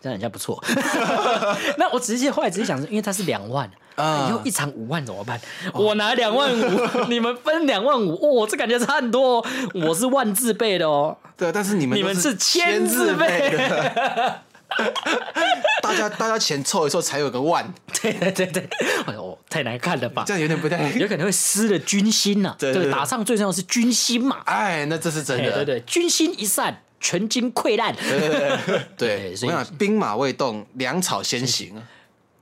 [0.00, 0.58] 这样人家不错。
[1.76, 3.70] 那我直接后来直接想，因为它是两万。
[3.96, 5.40] 啊以后一场五万怎么办？
[5.74, 9.46] 我拿两万五，你们分两万五，哦，这感觉差很多哦。
[9.74, 14.40] 我是万字辈的哦，对，但是你们都你们是千字字辈的，
[15.82, 18.68] 大家大家钱凑一凑才有个万，对对对对，
[19.06, 20.32] 哎呦，太难看了吧这？
[20.32, 20.90] 样有点不太。
[20.92, 24.38] 有可能会失了军心呐、对对对打仗最重要是军心嘛。
[24.46, 25.44] 哎，那这是真的。
[25.52, 27.94] 对对对，军心一散，全军溃烂。
[27.94, 28.58] 对
[28.96, 31.74] 对，所以兵马未动，粮草先行。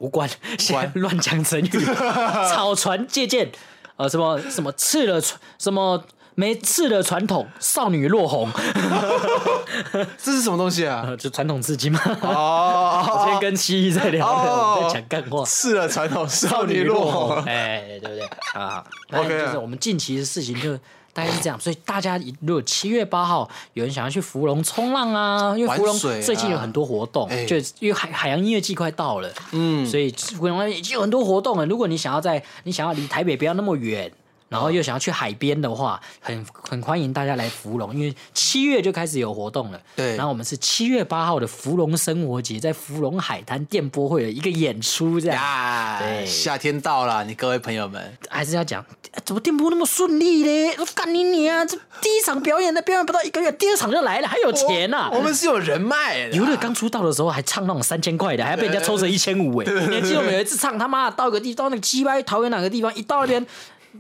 [0.01, 1.69] 无关，现在乱讲成语，
[2.53, 3.51] 草船借箭，
[3.97, 6.03] 呃，什么什么刺了传，什么
[6.35, 8.51] 没刺了传统，少女落红，
[10.17, 11.05] 这是什么东西啊？
[11.09, 12.01] 呃就传统刺激嘛。
[12.23, 15.45] 哦，我今天跟蜥蜴在聊的，哦我们在讲干话。
[15.45, 17.45] 刺了，传统少女落红。
[17.45, 18.23] 哎，对不对
[18.55, 18.83] 啊
[19.13, 20.79] OK 啊就是我们近期的事情就
[21.13, 31.67] 大概是这样，所以大家如果七月八号有人想要去芙蓉冲浪啊，因为芙蓉最近有很多活动，哎就因为海海洋音乐季快到了，嗯，所以芙蓉已经有很多活动了。
[31.67, 34.11] 如果你想要在你想要离台北不要那么远。
[34.51, 39.81] 然后又想要去海边的话，很很欢迎大家来芙蓉，因为七月就开始有活动了。
[39.95, 50.75] 对然后我们是七月八号的芙蓉生活节，在芙蓉海滩电波会有一个演出，这样呀，对夏天到了，你各位朋友们，还是要讲，哎怎么电波那么顺利嘞？
[50.79, 51.65] 我干你你啊！
[51.65, 56.37] 这第一场表演的表演不到一个月，第二场就来了，还有钱呐、我们是有人脉的。
[56.37, 59.67] 游乐刚出道的时候还唱那种三千块的，还要被人家抽成一千五哎！
[59.89, 63.47] 你还记得我们有一次唱他妈的到一个地到那个鸡巴桃园哪个地方，一到那边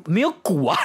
[0.06, 0.78] 没有鼓啊，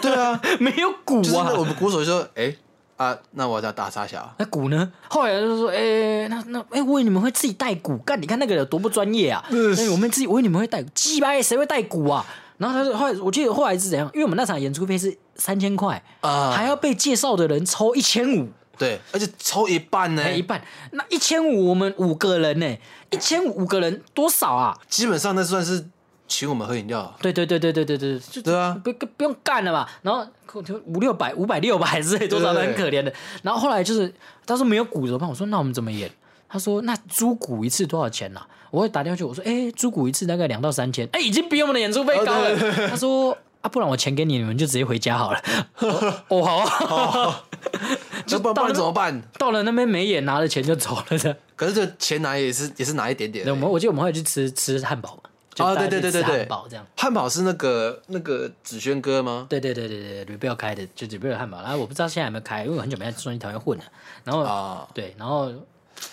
[0.00, 2.54] 对啊， 没有鼓就是啊那，我们鼓手就说，哎
[2.96, 4.92] 啊，那我要打沙小，那鼓呢？
[5.08, 9.44] 后来就说，哎、那那哎、我以为你们会自己带鼓，干你看那个有多不专业啊！
[9.50, 12.24] 哎、我们自己，我以为你们会带鼓，鸡巴，谁会带鼓啊？
[12.58, 14.08] 然后他说，后来我记得后来是怎样？
[14.14, 18.48] 因为我们那场演出费是三千块啊还要被介绍的人抽一千五，
[18.78, 20.62] 对，而且抽一半呢才，一半。
[20.92, 22.76] 那一千五我们五个人呢、
[23.10, 24.78] 一千五个人多少啊？
[24.88, 25.84] 基本上那算是
[26.32, 27.14] 请我们喝饮料。
[27.20, 29.86] 对对对对对对对，就对啊不不用干了嘛。
[30.00, 30.26] 然后
[30.86, 33.12] 五六百、五百、六百之类，多少都很可怜的。
[33.42, 34.12] 然后后来就是
[34.46, 35.28] 他说没有鼓怎么办？
[35.28, 36.10] 我说那我们怎么演？
[36.48, 38.48] 他说那租鼓一次多少钱呐、啊？
[38.70, 42.88] 我会打电话去，我说哎，租鼓一次大概两到三千，哎，已经比我们的演出费高了。
[42.88, 45.40] 他说啊，不然我钱给你，你们就直接回家好了。
[45.78, 47.44] 哦哦好啊，
[48.28, 49.22] 那不然不然怎么办？
[49.38, 51.36] 到了那边没演，拿了钱就走了的。
[51.54, 55.22] 可是这钱拿也是也是拿一点点对，我们我记得我们会去吃吃汉堡
[55.58, 56.86] 哦对对对对对汉堡这样。
[56.96, 59.46] 汉堡是那个那个子轩哥吗？
[59.48, 63.84] 对对对对对 r e b e l 开的，就 r e b e l 汉堡，然后我不知道现在有没有开，因为我很久没在双溪桃园混了。
[64.24, 65.52] 然后、啊，对，然后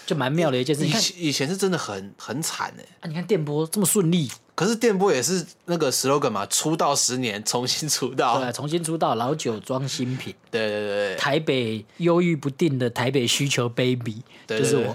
[0.05, 2.83] 就蛮妙的一件事，你看以前以前是真的很很惨哎。
[3.01, 8.37] 啊，你看电波这么顺利，可是电波也是那个 slogan 嘛，出道十年，重新出道。
[8.39, 14.93] 对啊，重新出道，老酒装新品，对对对台北忧郁不定的台北需求 baby，对，就是我，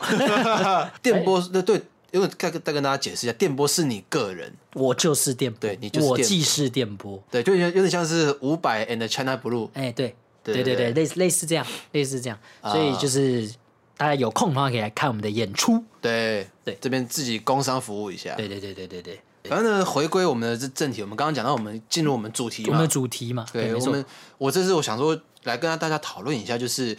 [1.02, 1.82] 电波对对，
[2.14, 9.68] 因为再再跟大家解释一下，电波是你个人，我就是电波，对你就是我电既是电波，对，就有点有点像是五百 and China Blue。
[9.74, 13.50] 哎，对对对对类似类似这样，类似这样，所以就是
[13.96, 16.78] 大家有空的话可以来看我们的演出，对对。
[16.80, 18.36] 这边自己工商服务一下。
[18.36, 22.68] 对对对对对对，反正呢，回归我们的这正题，我们刚刚讲到我们进入我们主题嘛。
[22.68, 23.88] 我们的，主题嘛，对，没错。
[23.88, 24.04] 我们
[24.38, 26.96] 我这次我想说来跟大家讨论一下，就是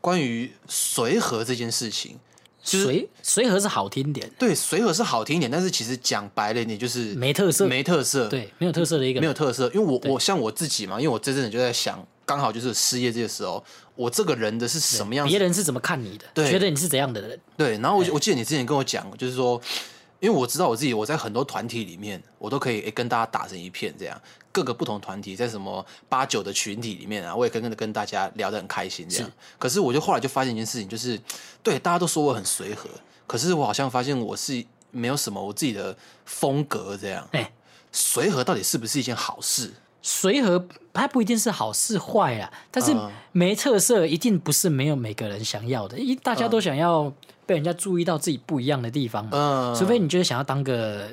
[0.00, 2.18] 关于随和这件事情。
[2.66, 9.70] 就是随随和是好听点，对，随和是好听一点，但是其实讲白了一点就是没特色，没特色，对，没有特色的一个，没有特色。
[9.72, 15.30] 因为我我像我自己嘛，因为我这阵子就在想，刚好就是失业这个时候，我这个人的是什么样子？
[15.30, 16.24] 别人是怎么看你的？
[16.34, 17.38] 对觉得你是怎样的人？
[17.56, 19.60] 对，然后我我记得你之前跟我讲，就是说，
[20.18, 24.20] 因为我知道我自己我在很多团体里面，我都可以诶跟大家打成一片，这样
[24.56, 29.30] 各个不同团体在什么八九的群体里面啊，我也跟跟跟大家聊得很开心这样。
[29.58, 31.20] 可是我就后来就发现一件事情，就是
[31.62, 32.88] 对大家都说我很随和，
[33.26, 37.28] 可是我好像发现我是没有什么我自己的风格这样。
[37.32, 37.52] 哎
[37.92, 39.74] 随和到底是不是一件好事？
[40.00, 47.12] 随和它不一定是好是坏啊，但是嗯没特色一定不是没有每个人想要的，因大家都想要
[47.44, 49.30] 被人家注意到自己不一样的地方嘛。
[49.32, 51.08] 嗯，除非你就是想要当个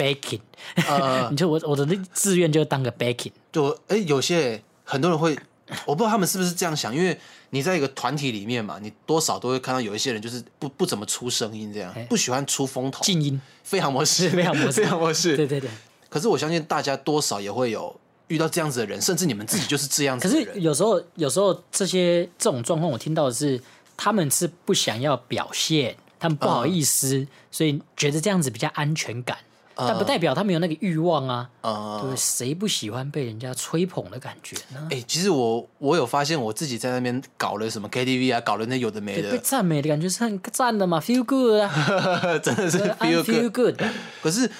[0.00, 0.40] baking，、
[0.88, 3.32] 呃， 你就我我的那志愿就当个 baking。
[3.52, 5.38] 就哎、有些很多人会，
[5.84, 7.18] 我不知道他们是不是这样想，因为
[7.50, 15.36] 你在一个团体里面嘛，你多少都会看到有一些人就是不不怎么出声音，这样哎不喜欢出风头，静音，非常模式， 非常模式非常模式。
[15.36, 15.68] 对对对。
[16.08, 17.94] 可是我相信大家多少也会有
[18.28, 20.62] 遇到这样子的人，甚至你们自己就是这样可是子的人。
[20.62, 23.60] 有时候，有时候这些这种状况，我听到的是
[23.96, 29.38] 他们是不想要表现，他们不好意思，所以觉得这样子比较安全感，
[29.86, 31.48] 但不代表他没有那个欲望啊。
[31.62, 34.88] 呃，对，谁不喜欢被人家吹捧的感觉呢？
[34.90, 41.70] 哎、其实我我有发现我自己在那边搞了什么 KTV 啊，搞了那有的没被的，赞美的感觉是很赞的嘛，feel good 啊
[42.42, 43.76] 真的是 feel feel good。
[43.78, 43.82] good。
[44.22, 44.50] 可是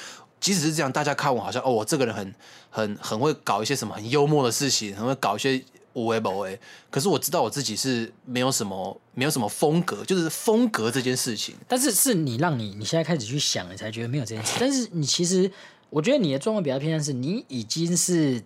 [0.40, 2.34] 即使是这样，大家看我好像哦，我这个人很
[2.70, 6.58] 很很会搞一些什么很幽默的事情，很会搞一些无为不为。
[6.90, 11.54] 可是我知道我自己是没有什么没有什么风格，就是风格这件事情。
[11.66, 14.56] 但是是你让你你现在开始去想，你才觉得没有这件事。
[14.60, 15.50] 但是你其实，
[15.88, 18.42] 我觉得你的状况比较偏向是，你已经是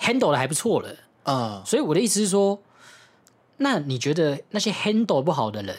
[0.00, 0.96] handle 的还不错了。
[1.24, 2.60] 嗯，所以我的意思是说，
[3.58, 5.76] 那你觉得那些 handle 不好的人，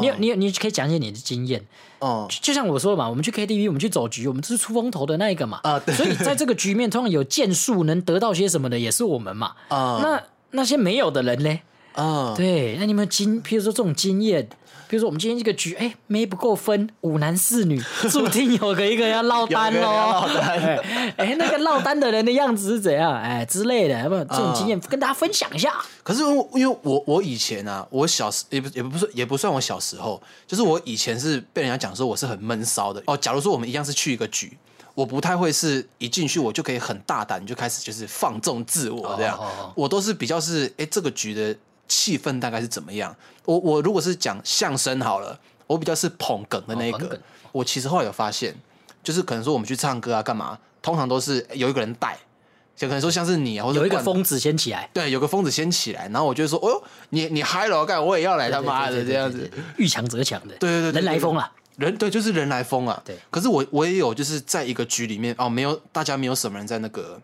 [0.00, 1.64] 你有你有你可以讲解你的经验。
[2.00, 5.60] 哦、就就像我说的嘛，我们去 KTV，我们去走局，我们就是出风头的那一个嘛。
[5.62, 9.54] 啊对所以在这个局面，通常有建树能得到些什么的，也是我们嘛。
[9.70, 10.20] 啊那
[10.52, 11.60] 那些没有的人嘞，
[11.94, 14.48] 啊，对，那你们有经，譬如说这种经验，
[14.88, 20.26] 比如说我们今天这个局，哎，没不够分，五男四女，注定有个一个要落单喽。
[20.38, 20.76] 哎，
[21.16, 23.14] 哎那个落单的人的样子是怎样？
[23.14, 25.74] 哎之类的，有没有这种经验跟大家分享一下？
[26.02, 33.16] 可是因为因为我我以前啊，我小时也不也不是也不算我小时候，就是我以前是被人家讲说我是很闷骚的哦。
[33.16, 34.56] 假如说我们一样是去一个局，
[34.94, 39.38] 我不太会是一进去我就可以很大胆就开始就是放纵自我这样，
[39.74, 41.56] 我都是比较是哎这个局的
[41.88, 43.14] 气氛大概是怎么样。
[43.44, 47.18] 我我如果是讲相声好了，我比较是捧梗的那一个。
[47.52, 48.54] 我其实后来有发现，
[49.02, 52.16] 就是可能说我们去唱歌啊干嘛，通常都是有一个人带，
[52.74, 59.50] 就可能说像是你啊，或者有一个疯子先起来，对，有个疯子先起来，然后我就说，哦呦，你你嗨了，干我也要来他妈的这样子。
[59.76, 61.50] 遇强则强的，对对对对人来疯了。
[61.76, 63.00] 人对，就是人来疯啊。
[63.04, 67.20] 对可是我我也有就是在一个局里面哦，没有大家没有什么人在那个，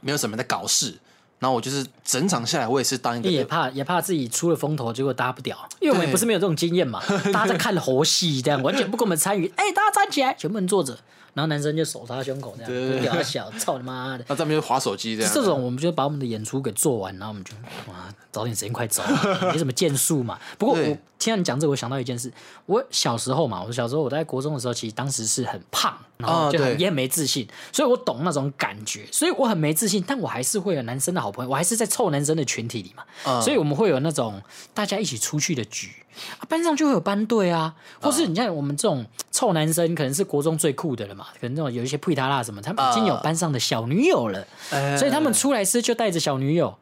[0.00, 0.94] 没有什么人在搞事，
[1.38, 9.46] 然后我就是整场下来，我也是当一个也怕也怕自己出了风头，结果搭不掉，因为我们也不是没有这种经验嘛， 大家在看猴戏这样，完全不跟我们参与。
[9.56, 10.96] 哎，大家站起来，全部人坐着，
[11.34, 14.24] 然后男生就手插胸口这样，对就屌小，操你妈的！
[14.28, 15.32] 那在那边划手机这样。
[15.34, 17.52] 这种我们就把我们的演出给做完，然后我们就
[17.90, 20.38] 哇，早点时间快走啊，没什么建树嘛。
[20.58, 22.32] 不过我听到你讲这个，我想到一件事，
[22.66, 33.40] 我小时候嘛，我小时候我在国中的时候，其实当时是很胖，然后就很也很没自信，所以我懂那种感觉，所以我很没自信，但我还是会有男生的好朋友，我还是在臭男生的群体里嘛，嗯。
[33.40, 34.42] 所以我们会有那种
[34.74, 35.90] 大家一起出去的局。
[36.38, 44.96] 啊班上就会有班队啊，或是你像我们这种臭男生，可能是国中最酷的了嘛，可能那种有一些配他啦什么，他们已经有啊班上的小女友了，哎。
[44.96, 46.74] 所以他们出来是就带着小女友。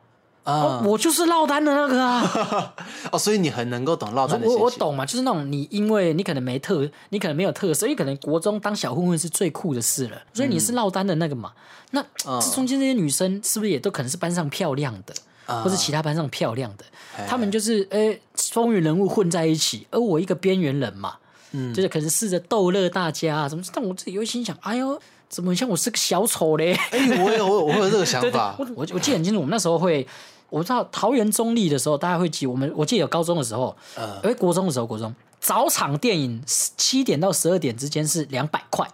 [0.45, 2.75] 哦啊，我就是落单的那个啊，
[3.11, 4.57] 哦，所以你很能够懂落单的我。
[4.59, 11.53] 我懂嘛，就是那种你因为你可能没特，你可能没有特色，因为可能国中当小混混是最酷的事了，所以你是落单的那个嘛。
[11.91, 12.05] 那
[12.53, 15.15] 中间这些女生是不是也都可能是班上漂亮的，
[15.47, 16.85] 啊或是其他班上漂亮的？
[17.17, 21.15] 哎他们就是呃风云人物混在一起，而我一个边缘人嘛，
[21.53, 26.75] 嗯就是可能试着逗乐大家啊什么，但我自己又心想，哎呦，怎么像我是个小丑嘞？
[26.91, 28.67] 哎，我有我有我有这个想对 对，法我。
[28.75, 30.05] 我我记得很清楚，我们那时候会，
[30.51, 38.89] 我知道桃园中立的时候，大家会记我们，我记得有高中的时候，呃因为国中的时候，国中早场电影七点到十二点之间是两百块，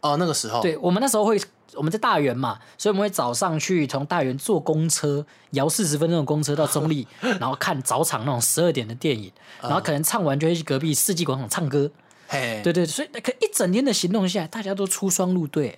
[0.00, 1.40] 哦，那个时候，对我们那时候会。
[1.76, 7.04] 我们在大园嘛，所以我们会早上去从大园坐公车，摇四十分钟的公车到中立，
[7.40, 11.90] 然后看早场那种十二点的电影，然后可能唱完就会去隔壁世纪广场唱歌。
[12.28, 15.76] 嘿，对对，所以可一整天的行动下来，大家都出双入对，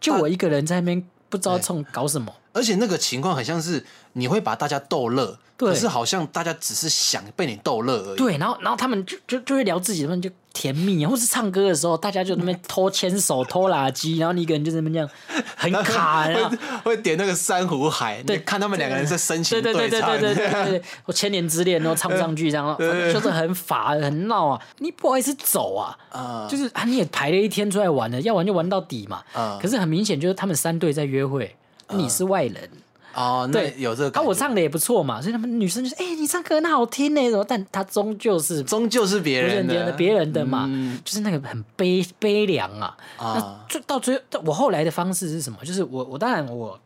[0.00, 2.32] 就我一个人在那边不知道冲搞什么。
[2.54, 3.84] 而且那个情况很像是
[4.14, 8.16] 你会把大家逗乐，可是好像大家只是想被你逗乐而已。
[8.16, 15.10] 对，然后然后他们就就就会聊自己，他们就甜蜜，或是唱歌的时候，大家就那边偷牵手、偷垃圾， 然后你一个人就在那边这样
[15.56, 16.48] 很卡， 然后。
[16.84, 20.10] 会会点那个珊瑚海，对看他们两个人在深情对对对对唱。
[20.20, 26.46] 对对对对， 我千年之恋，然后唱上去，然后就是很法很闹啊，你不好意思走啊，啊。
[26.48, 29.58] 就是啊你也排了一天出来玩了，要玩就玩到底嘛，啊。
[29.60, 31.56] 可是很明显就是他们三队在约会，
[31.98, 32.70] 你是外人。
[33.14, 37.44] 哦，那对，啊，有这个啊，我唱的也不错嘛，所以他们女生就说：“哎、你唱歌很好听呢。”什么？
[37.44, 42.96] 但他终究是终究是别人的，别人的别人的嘛，嗯就是那个很悲悲凉啊。
[43.18, 45.56] 那啊，就到最后，我后来的方式是什么？
[45.64, 46.76] 就是我我当然我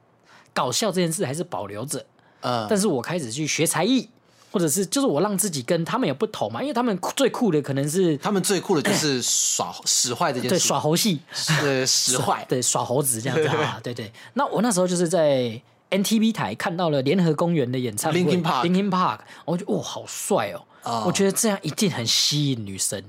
[0.53, 2.05] 搞笑这件事还是保留着，
[2.41, 4.07] 嗯，但是我开始去学才艺，
[4.51, 11.21] 或者是就是我让自己跟他们有不同嘛，因为他们最酷的可能是他们最酷的就是 耍使坏这件对，耍猴戏，
[11.63, 14.13] 呃 使坏，对耍猴子这样子 啊，对对。
[14.35, 21.05] 那我那时候就是在 NTV 台看到了联合公园的演唱会 Linkin Park Linkin Park，我觉得哦好帅哦，啊。
[21.07, 23.03] 我觉得这样一定很吸引女生，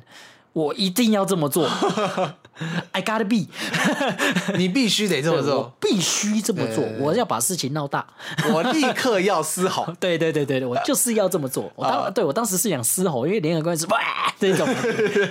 [0.54, 1.70] 我一定要这么做
[2.91, 3.47] I gotta be，
[4.57, 8.05] 你必须得这么我做，必须这么做，我要把事情闹大。
[8.51, 11.72] 我立刻要嘶吼， 对对对对对，我就是要这么做。
[11.76, 13.99] 我当、啊对我当时是想嘶吼，因为联合公园是哇
[14.39, 15.30] 这种，对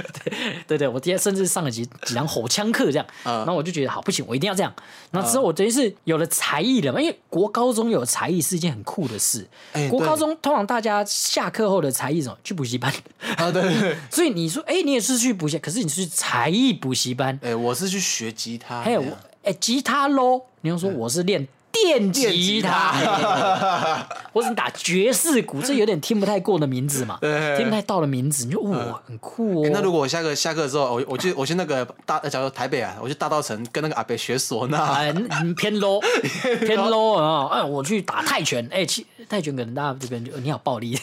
[0.66, 4.72] 对对，我今天甚至上了几几堂吼腔课这样，啊然后我就觉得好不行，我一定要这样。
[5.10, 9.46] 然后之后我等于是有了才艺了嘛，因为国高中有才艺是一件很酷的事。
[9.72, 12.38] 哎国高中通常大家下课后的才艺是什么？
[12.44, 12.92] 去补习班。
[13.36, 19.04] 啊，对对对，所以你说，哎，你也是去补习，可是你是去才艺补习班，哎，我是去学吉他，还有
[19.42, 23.78] 哎吉他喽，你要说我是练电吉他，电吉他。
[23.80, 27.18] 哎或者你打爵士鼓，这有点听不太过的名字嘛，
[27.56, 29.64] 听不太到的名字，你就哇很酷哦。
[29.64, 35.12] 欸那如果我下课下课之后，我我去我去那个大，假如台北啊，我去大道城跟那个阿北学唢呐， 哎，
[35.42, 36.00] 嗯偏 low，
[36.60, 37.48] 偏 low 啊！
[37.52, 40.96] 哎，我去打泰拳，哎，其泰拳可能大家这边就你好暴力，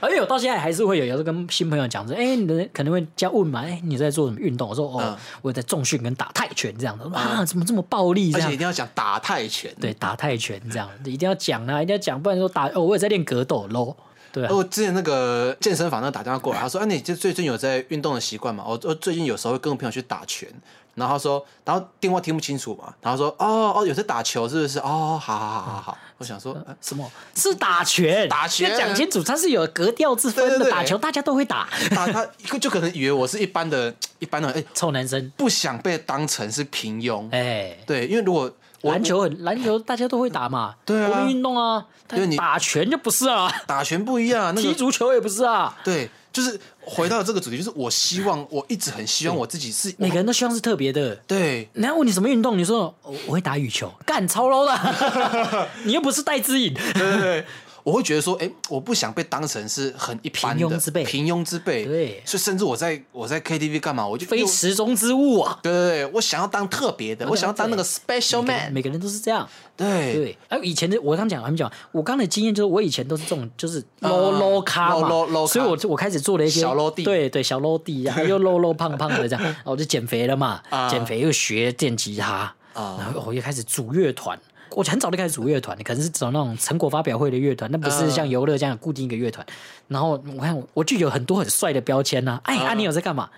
[0.00, 4.68] 而且我到现在还是会有有时候跟新朋友讲说，哎，你的可能会加问嘛，哎，你在做什么运动？
[4.68, 8.56] 我说哦嗯，我在重训跟打泰拳这样的，啊，怎么这么暴力而且一？
[8.58, 9.72] 定要讲打泰拳。
[9.80, 13.96] 对，打泰拳这样，一定要讲啊，一定要讲，不然说打哦，我也在练格斗喽。
[14.32, 20.48] 对啊，我之前那个健身房那打电话过来，他说：“啊，你这最近有在运动的习惯吗？”我我最近有时候会跟我朋友去打拳，
[20.94, 24.78] 然然后他说，然后电话听不清楚嘛，然后说哦哦有在打球是不是？
[24.80, 28.28] 哦，好好好好好，我想说，呃什么是打拳？
[28.28, 30.70] 打拳要讲清楚，它是有格调之分的。
[30.70, 35.32] 打球大家都会打，打他就可能以为我是一般的一般的，哎，臭男生。
[35.38, 37.26] 不想被当成是平庸。
[37.32, 38.52] 哎，对，因为如果我
[38.82, 45.76] 篮球很篮球大家都会打嘛， 对啊国民运动啊，因为你但打拳就不是啊， 打拳不一样，那 踢足球也不是啊。
[45.84, 51.14] 对，就是回到这个主题，就是我希望我一直很希望我自己是每个人都希望是特别的。
[51.26, 56.72] 对人家问你什么运动，你说我我会打羽球，干超 low 的，你又不是戴之颖。
[56.74, 57.46] 对对对，
[57.82, 61.04] 我会觉得说，哎，我不想被当成是很一般的平庸之辈。
[61.04, 61.84] 平庸之辈。
[61.84, 62.22] 对。
[62.24, 65.58] 所以甚至我在我在 KTV 干嘛，我就非又池中之物啊！
[65.62, 68.72] 对对对，我想要当特别的，我想要当那个 special man。
[68.72, 69.48] 每个人都是这样。
[69.76, 70.14] 对。
[70.14, 75.08] 对，哎、以前的我刚讲，还没讲，我刚的经验就是，我以前都是这种，就是 low、啊 low 咖嘛。
[75.08, 77.02] low- low- 所以我就我开始做了一些小 low 弟。
[77.02, 80.88] 对对，小 low 弟，然后又 low low 胖胖的这样， 然后我就减肥了嘛，啊。
[80.88, 82.96] 减肥又学电吉他，啊。
[82.98, 84.38] 然后我又开始组乐团。
[84.72, 89.44] 我很早就开始组乐团，可能是找那种成果发表会的乐团，那不是啊像游乐这样固定一个乐团。
[89.88, 93.28] 然后我看我我就有很多很帅的标签呐、哎，啊，你有在干嘛？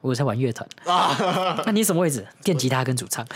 [0.00, 0.68] 我有在玩乐团。
[0.84, 1.16] 啊，
[1.64, 2.26] 那你什么位置？
[2.42, 3.26] 电吉他跟主唱。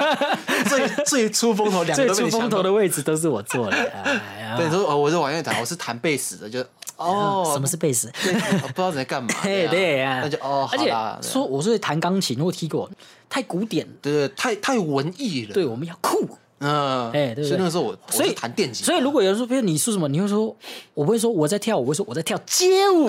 [0.66, 3.76] 最最出风头两个出风头的位置都是我做的。
[4.56, 6.64] 对，你说哦，我是玩乐团，我是弹贝斯的，就
[6.96, 8.10] 哦，什么是贝斯？
[8.10, 9.28] 不知道在干嘛。
[9.42, 12.90] 对对啊，那就哦，而且说我是弹钢琴，我踢过，
[13.28, 15.52] 太古典，对对，太太文艺了。
[15.52, 16.26] 对，我们要酷。
[16.60, 20.56] 嗯，哎对对所以那个时候我我所以是弹电吉他，所以如果有人说，比如你说什么，你会说，
[20.94, 23.06] 我不会说我在跳舞，我会说我在跳街舞。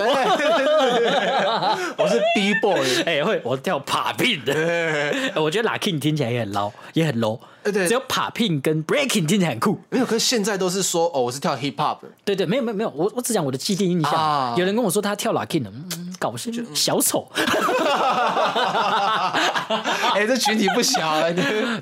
[1.97, 2.79] 我是 B boy。
[3.05, 4.53] 哎，会，我跳 popping 的。
[5.41, 7.39] 我觉得 locking 听起来也很 low，也很 low。
[7.63, 9.79] 哎对只有 popping 跟 breaking 听起来很酷。
[9.89, 12.07] 没有，可是现在都是说哦，我是跳 hip hop 的。
[12.23, 14.11] 对对，没有没有没有，我我只讲我的既定印象。
[14.13, 17.27] 啊有人跟我说他跳 locking 的，嗯，搞笑，小丑。
[20.15, 20.99] 哎，这群体不小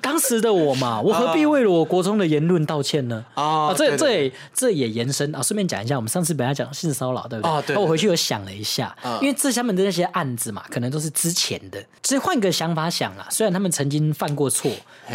[0.01, 3.23] 当时的我嘛，我何必为了我国中的言论道歉呢？
[3.35, 5.41] 啊这这这也延伸啊。
[5.41, 7.51] 顺便讲一下，我们上次本来讲性骚扰，对不对？
[7.51, 11.81] 啊对那我回去有想了一下，啊因为这下面的那些案子嘛，可能都是之前的。
[12.03, 14.69] 其实换个想法想啊，虽然他们曾经犯过错，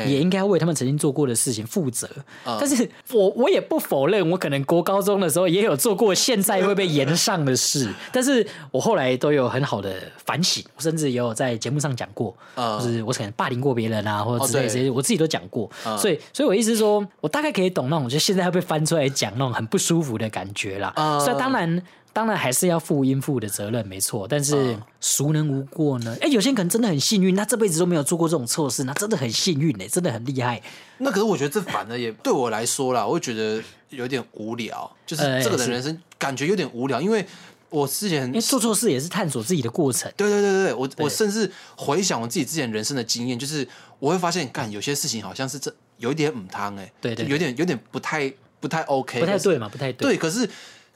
[0.06, 2.06] 也应该为他们曾经做过的事情负责。
[2.44, 9.94] 啊但是我我也不否认，我可能国高中的时候也有做过现在会被延上的事， 但是我后来都有很好的
[10.24, 15.68] 反省，甚至也有在节目上讲过，啊就是我可能霸凌过别人啊，或者之类这些，我自己都讲过。
[15.84, 20.92] 啊所以，所以我意思是说，我大概可以懂那种，就现在会被翻出来讲那种很不舒服的感觉啦。
[20.94, 21.82] 啊所以当然。
[22.12, 24.26] 当然还是要负应负的责任，没错。
[24.28, 26.16] 但是啊孰能无过呢？
[26.20, 30.60] 哎，有些人可能真的很幸运，他这辈子都没有做过这种错事，那真的很幸运呢，真的很厉害。
[30.98, 37.24] 那可是我觉得这反而也对我来说啦，我会觉得有点无聊，就是哎这个的人生感觉有点无聊，因为
[37.70, 40.12] 我之前因为做错事也是探索自己的过程。
[40.16, 43.66] 对对对对对，我我甚至回想我自己之前人生的经验，就是
[43.98, 50.10] 我会发现，干有些事情好像是这有一点母汤哎，对对就有点有点不太不太 OK，不太对嘛，不太对。
[50.10, 50.46] 对，可是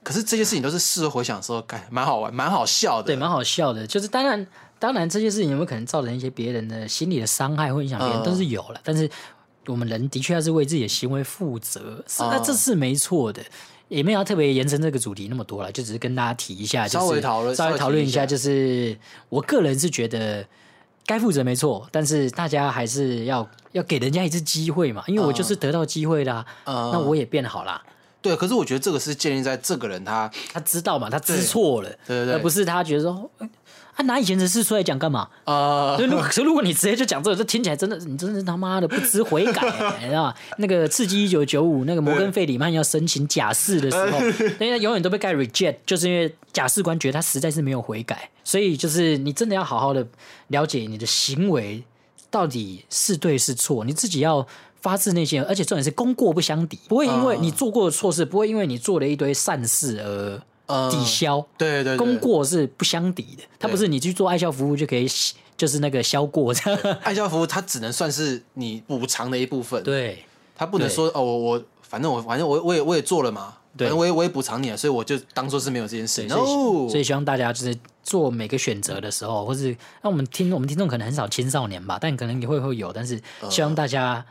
[0.06, 3.84] 可是这些事情都是事后回想的时候，干蛮好玩，蛮好笑的，对，蛮好笑的。
[3.84, 4.46] 就是当然，
[4.78, 8.80] 当然这些事情有没有可能造成一些别人的心理的伤害或影响别人，嗯都是有了。
[8.84, 9.10] 但是
[9.66, 13.42] 我们人的确要是为自己的行为负责，是那嗯这是没错的。
[13.88, 18.24] 也没有特别延伸这个主题那么多了，就只是跟大家提一下，就是稍微讨论稍微讨论一下。
[18.24, 18.96] 就是
[19.28, 20.46] 我个人是觉得
[21.04, 27.82] 该负责没错，但是大家还是要要给人家一次机会嘛，因为我就是得到机会啦，嗯那我也变好啦。
[28.22, 33.46] 对，可是我觉得这个是建立在这个人他他知道嘛，他知对错了，对对对而不是他觉得说，他
[33.94, 35.28] 啊拿以前的事出来讲干嘛？
[35.44, 40.34] 呃所以如果可是如果你直接就讲这个，这听起来真的，你真的是他妈的不知悔改、欸， 你知道吗？
[40.58, 44.18] 那个刺激一九九五，那个摩根费里曼要申请假释的时候，
[44.58, 50.06] 人家永远都被盖 reject，就是因为假释官觉得他实在是没有悔改，所以就是你真的要好好的
[50.48, 51.84] 了解你的行为
[52.30, 54.46] 到底是对是错，你自己要。
[54.86, 61.44] 发自内心，而且重点是功过不相抵，不会因为你做过的错事，不会因为你做了一堆善事而呃抵消。
[61.58, 61.96] 对对对。
[61.96, 65.08] 功过是不相抵的，它不是你去做爱校服务就可以，
[65.56, 66.80] 就是那个消过这样。
[67.02, 70.22] 爱校服务，它只能算是你补偿的一部分，对。
[70.56, 73.92] 他不能说哦，我我反正我反正我我也我也做了嘛，对。
[73.92, 76.14] 我也我也补偿你了，所以我就当做是没有这件事。
[76.14, 83.20] 所以 no，所以希望大家就是做每个选择的时候，或是那我们听我们听众可能很少青少年吧，但可能也会会有，但是
[83.50, 84.24] 希望大家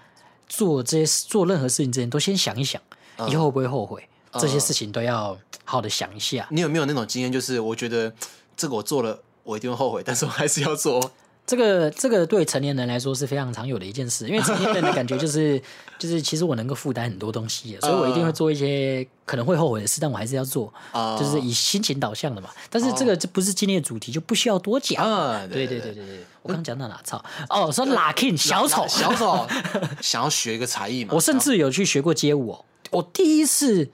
[0.47, 2.81] 做这些做任何事情之前都先想一想，
[3.27, 6.47] 以后会不会后悔，这些事情都要好的想一下。
[6.51, 7.31] 你有没有那种经验？
[7.31, 8.13] 就是我觉得
[8.55, 11.11] 这个我做了，我一定会后悔，但是我还是要做。
[11.47, 15.61] 这个这个对成年人来说是非常常有的一件事，因为成年人的感觉就是
[15.99, 22.49] 就是其实我能够负担很多东西，所以我一定会做一些可能会后悔的事，但我还是要做，啊就是以心情导向的嘛。
[22.69, 25.03] 但是这个这不是今天的主题，就不需要多讲。
[25.05, 26.99] 啊，对对对对对对，我刚讲到哪？
[27.03, 29.47] 操哦，说 Lucky 小丑，小丑
[30.01, 32.65] 想要学一个才艺嘛，我甚至有去学过街舞哦。
[32.91, 33.89] 我第一次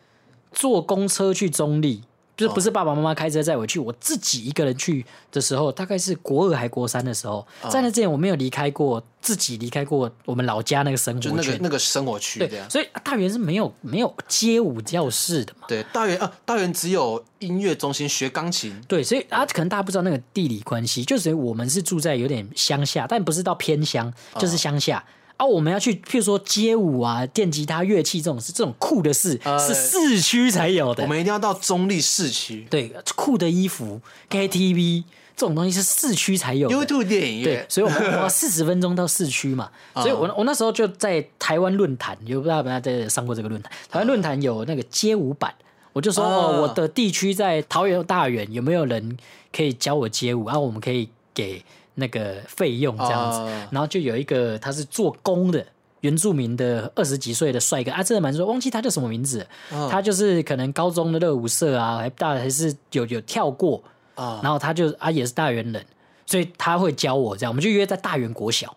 [0.54, 2.04] 坐公车去中立，
[2.42, 7.46] 就是不是爸爸妈妈开车载我去，我自己一个人去的时候，大概是国二还国三的时候。
[7.70, 11.58] 在那之前我没有离开过，自己离开过我们老家那个生就那个。
[11.62, 12.40] 那个生活区，。
[12.40, 15.68] 对所以大园是没有没有街舞教室的嘛。
[15.68, 25.04] 对，大园啊，大园只有音乐中心学钢琴，对，所以啊，可能大家不知道那个地理关系，就是我们是住在有点乡下，但不是到偏乡，就是乡下。
[25.42, 31.02] 啊，我们要去，譬如说街舞啊、电吉他、乐器这种是，这种酷的事、呃是市区才有的。
[31.02, 35.04] 我们一定要到中立市区对酷的衣服、KTV
[35.36, 36.76] 这种东西是市区才有的。
[36.76, 43.72] ，YouTube 电影对院，，所以我们花 四十分钟到市区嘛，所以我我那时候就在台湾论坛，有不知道有没有在上过这个论坛？
[43.90, 45.52] 台湾论坛有那个街舞版，
[45.92, 49.18] 我就说、啊哦，我的地区在桃园大园，有没有人
[49.52, 50.46] 可以教我街舞？
[50.46, 51.66] 然、后我们可以给
[51.96, 55.66] 那个费用这样子，啊然后就有一个他是做工的。
[56.02, 59.38] 原住民的二十几岁的帅哥啊，真的蛮帅，忘记他叫什么名字
[59.70, 59.88] 了。
[59.88, 63.80] 他就是可能高中的热舞社啊，还大还是有有跳过
[64.16, 65.86] 啊然后他就啊也是大原人，
[66.26, 68.76] 所以他会教我这样，我们就约在大原国小，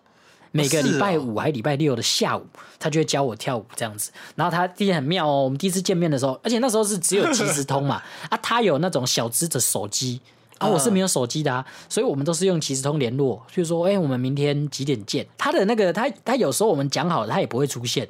[0.51, 2.45] 每个礼拜五还礼拜六的下午，
[2.77, 4.11] 他就会教我跳舞这样子。
[4.35, 10.21] 然后他第一很妙哦，我们第一次见面的时候，而且那时候是只有即时通嘛， 啊他有那种小只的手机。
[10.57, 15.27] 啊，我是没有手机的啊，所以我们都是用即时通联络，就是说，哎、我们明天几点见？
[15.37, 18.07] 他的那个，他他有时候我们讲好了，他也不会出现，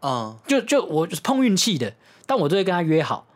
[0.00, 0.36] 嗯。
[0.46, 1.94] 就就我碰运气的，
[2.26, 3.26] 但我都会跟他约好，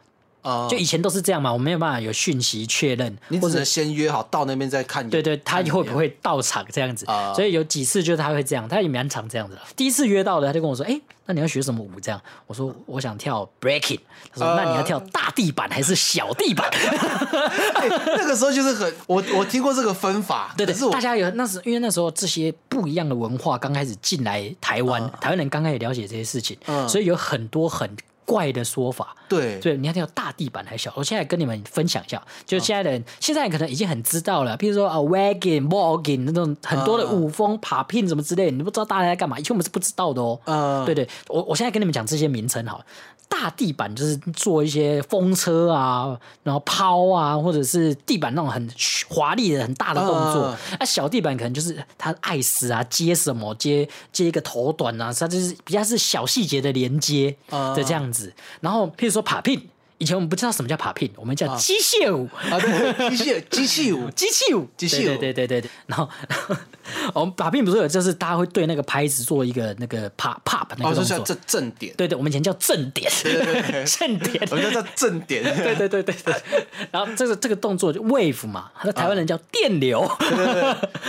[0.48, 5.08] 啊，就以前都是这样嘛，我没有办法有讯息确认，或者你只能先约好到那边再看。
[5.10, 7.04] 对对，他会不会到场这样子？
[7.06, 9.60] 啊所以有几次就是他会这样，他也蛮常这样子的。
[9.76, 14.00] 第一次约到的，他就跟我说：“哎、那你要学什么舞？”这样，我说：“我想跳 breaking。”
[14.32, 16.68] 他说：“啊那你要跳大地板还是小地板？”
[17.76, 27.88] 哎那个时候就是很，我我听过这个分法，对对是，我大家有那时因为那时候这些不一样的文化刚开始进来台湾，台湾人刚开始了解这些事情，嗯所以有很多很
[28.28, 29.16] 怪的说法。
[29.28, 30.92] 对所以，你要跳大地板还小？
[30.94, 40.38] 我现在跟你们分享一下，就是现在的人、现在可能已经很知道了，譬如说啊，wagging、walking 那种很多的舞风、popping 什么之类的，你不知道大家在干嘛，以前我们是不知道的哦。
[40.44, 42.84] 呃对对，我我现在跟你们讲这些名称好了。
[43.28, 48.68] 大地板就是做一些风车啊，然后抛啊，或者是地板那种很
[49.08, 50.46] 华丽的很大的动作。
[50.46, 58.32] 嗯啊，小地板可能就是他爱死啊，接什么接接一个头短啊，它就是比较是小细节的连接嗯的这样子。
[58.60, 59.60] 然后譬如说 popping，
[59.98, 62.28] 以前我们不知道什么叫 popping，我们叫机械舞。
[62.50, 65.70] 啊，对，机械 机器舞，机器舞，机器舞对对对对对。
[65.86, 66.08] 然后
[67.14, 71.04] 我们把并不是有，就是大家会对那个拍子做一个那个 pop pop 那哦，个动作。
[71.04, 73.10] 就是这正点，对对，我们以前叫正点，
[73.86, 74.46] 正点。
[74.50, 76.34] 我们叫正点，对对对对对。
[76.90, 80.08] 然后这个这个动作就 wave 嘛，那台湾人叫电流，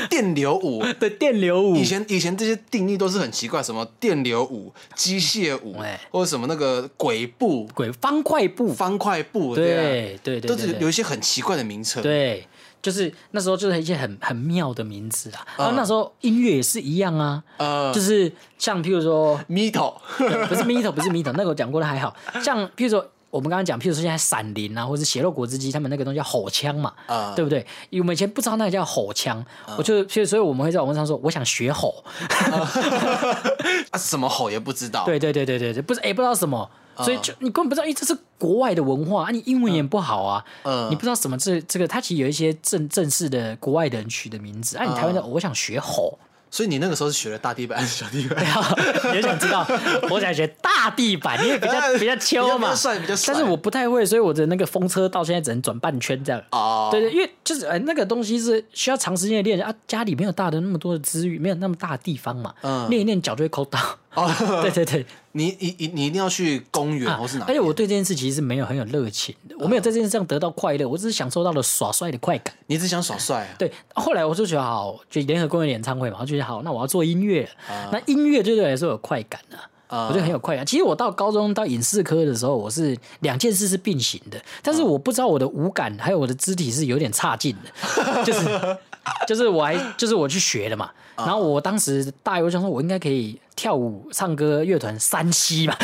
[0.10, 0.84] 电流舞。
[1.00, 1.76] 对电流舞。
[1.76, 12.02] 以前以前这些定义都是很奇怪，什么电流舞、机械舞哎，或者什么那个鬼步、鬼方块步，方块步，这样对对对都对对是有一些很奇怪的名称。
[12.02, 12.48] 对，
[12.82, 15.46] 就是那时候就是一些很很妙的名字啊。
[15.58, 19.94] 然后嗯那时候音乐也是一样啊，呃，就是像譬如说 Mito，
[20.48, 22.16] 不是 Mito，不是 Mito，那个我讲过的还好。
[22.44, 27.66] 像譬如说我们刚刚讲，譬如说现在闪灵啊，或者血肉果汁机，他们那个东西叫吼腔嘛，啊对不对？
[27.92, 29.46] 我们以前不知道那个叫吼腔，
[29.78, 32.04] 我就所以所以我们会在网络上说，我想学吼。
[33.92, 35.06] 啊，什么吼也不知道。
[35.06, 36.70] 对对对对对对，不是哎、不知道什么。
[37.00, 40.90] 啊所以就你根本不知道，因为这是国外的文化啊，你英文也不好啊，嗯。
[40.92, 46.20] 你不知道什么这这个，它其实有一些正正式的国外的人取的名字，啊，你台湾的、我想学吼，
[46.52, 48.44] 所以你那个时候是学了大地板还是小地板？
[49.16, 49.66] 也想知道，
[50.10, 53.34] 我想学大地板，因为比较 比较秋嘛，比较帅比较帅。
[53.34, 56.42] 但是我不太会，所以我的那个风车到现在只能转半圈这样。
[56.52, 62.90] 哦，对对，因为就是呃那个东西是需要长时间的练啊，家里没有大的那么多的资源，没有那么大的地方嘛，嗯。
[62.90, 63.80] 练一练脚就会抠到。
[64.16, 64.28] 哦，
[64.62, 67.54] 对对对，你你你你一定要去公园或是哪而？
[67.54, 72.54] 且我对这件事其实是没有很有热情的，我没有在这件事上得到快乐，我只是享受到了耍帅的快感。
[72.68, 73.56] 你只想耍帅啊？
[73.60, 77.48] 对，后来我就觉得好，就联合公园演唱会嘛，我就觉得好，那我要做音乐。
[77.68, 79.70] 啊那音乐对我来说有快感啊。
[79.88, 80.64] 啊我觉得很有快感。
[80.64, 88.78] 其实我到高中到影视科的时候，我是两件事是并行的，但是我不知道我的五感还有我的肢体是有点差劲的，就是
[89.28, 95.78] 就是我还就是我去学的嘛，啊然后我当时大一我想说，我应该可以跳舞、唱歌、乐团三期吧。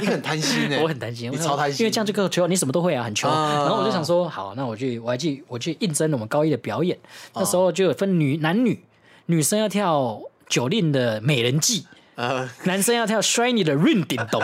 [0.00, 3.30] 你很贪心呢， 我很贪心，你超贪心，因为这样就够球，你什么都会啊，很穷。
[3.30, 6.96] 啊然后我就想说，好，那我去，我还去，我去应征我们高一的表演。
[7.32, 8.82] 啊那时候就有分女男女，
[9.26, 11.86] 女生要跳九令的美人计，
[12.20, 14.42] 呃，男生要跳 Shiny 的 Ring 顶咚，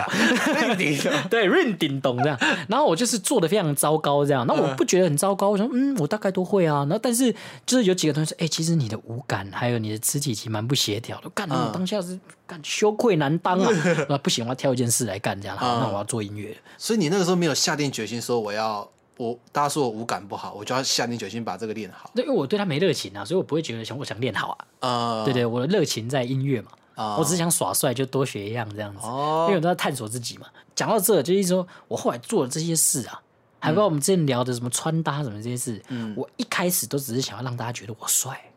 [1.29, 2.35] 对 Ring 顶咚这样。
[2.67, 6.77] 然后我就是做的非常糟糕这样，那我不觉得很糟糕，我说嗯，我大概都会啊。
[6.79, 7.31] 然后但是
[7.67, 13.69] 就是有几个同学说，哎、其实你的舞感还有你的肢体其实蛮不协调的，干，我当下是干羞愧难当啊。
[14.09, 16.57] 那不行，我要挑一件事来干这样，好，那我要做音乐。
[16.79, 22.09] 所以你那个时候没有下定决心说我要我大家说我五感不好，我就要下定决心把这个练好。
[22.15, 24.57] 对，因为我对他没热情啊，所以我不会觉得想我想练好啊。
[24.79, 28.99] 呃，对对，我的热情在音乐嘛，啊我只是想耍帅，就多学一样这样子。
[29.03, 30.47] 哦因为我都在探索自己嘛。
[30.75, 33.21] 讲到这，就是说我后来做了这些事啊，
[33.59, 38.51] 还包括我们之前聊的什么穿搭什么这些事，嗯我一开始都只是想要让大家觉得我帅。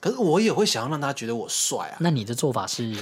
[0.00, 2.92] 可是我也会想要让大家觉得我帅啊，那你的做法是，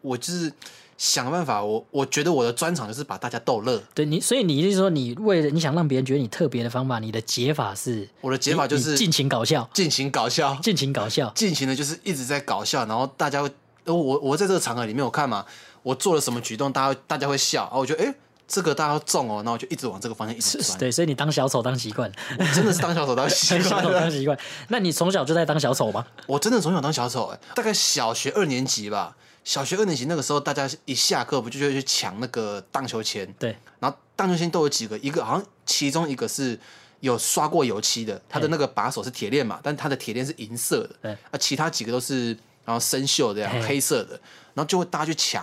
[0.00, 0.52] 我就是
[0.96, 3.80] 想办法，我我觉得我的专长就是把大家逗乐。
[3.94, 11.30] 对你，所以你就是说，你为了你想让别人觉得你特别的方法，你的解法是，我的解法就是尽情搞笑，尽情搞笑，尽情搞笑。
[11.36, 13.54] 尽情的就是一直在搞笑，然后大家会，呃
[13.96, 15.44] 我我在这个场合里面，我看嘛，
[15.82, 18.14] 我做了什么举动，大家大家会笑，然后我觉得哎、诶
[18.46, 24.38] 这个大家要中哦，那我就一直往这个方向一直钻，对，所以你当小丑当习惯，我真的是当小丑当习 当小丑惯了当习惯。
[24.68, 26.06] 那你从小就在当小丑吗？
[26.26, 29.16] 我真的从小当小丑、哎，大概小学二年级吧。
[29.44, 33.26] 小学二年级那个时候，大家一下课不就会去抢那个荡秋千？
[33.38, 36.58] 对，然后荡秋千都有几个，一个好像其中一个是
[37.00, 40.90] 有刷过油漆的，它的那个把手是铁链嘛，但它的铁链是银色的。
[41.00, 42.36] 对啊，其他几个都是
[42.68, 44.10] 然后生锈这样黑色的，
[44.52, 45.42] 然后就会大家去抢。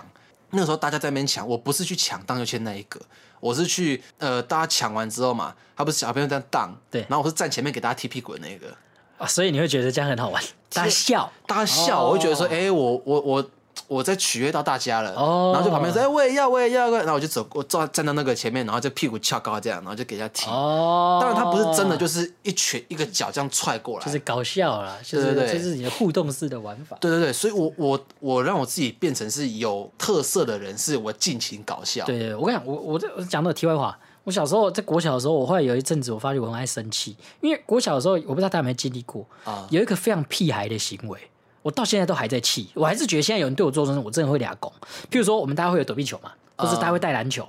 [0.50, 3.00] 那个时候大家在那边抢，我不是去抢荡秋千那一个，
[3.40, 8.72] 我是去呃，大家抢完之后嘛，他不是小朋友在荡，对然后我是站前面给大家踢屁股的那个。
[9.18, 10.40] 啊，所以你会觉得这样很好玩，
[10.72, 11.32] 大家笑。
[11.48, 13.50] 大家笑，哦我会觉得说，哎、我我我
[13.88, 20.50] 我在取悦到大家了，哦然后就旁边说，哎、我也要，我也要，然后我就走，我站站到那个前面，然后就屁股翘高这样，然后就给他踢。
[20.50, 24.04] 哦，当然，他不是真的，就是一拳一个脚这样踹过来。
[24.04, 26.96] 就是搞笑啦，就是对对对就是你的互动式的玩法。
[27.00, 32.04] 对对对，所以我我我让我自己变成是有特色的人，是我尽情搞笑。
[32.04, 41.18] 对对，对我跟你讲，我我这我讲到题外话，我小时候在国小的时候，我后来有一阵子我发觉我很爱生气，因为国小的时候我不知道大家有没有经历过，啊有一个非常屁孩的行为。
[41.66, 44.72] 我到现在都还在气，我还是觉得现在有人对我做这种事，我真的会俩拱。
[45.10, 47.44] 譬如说，我们大家会有躲避球嘛，或是大家会带篮球，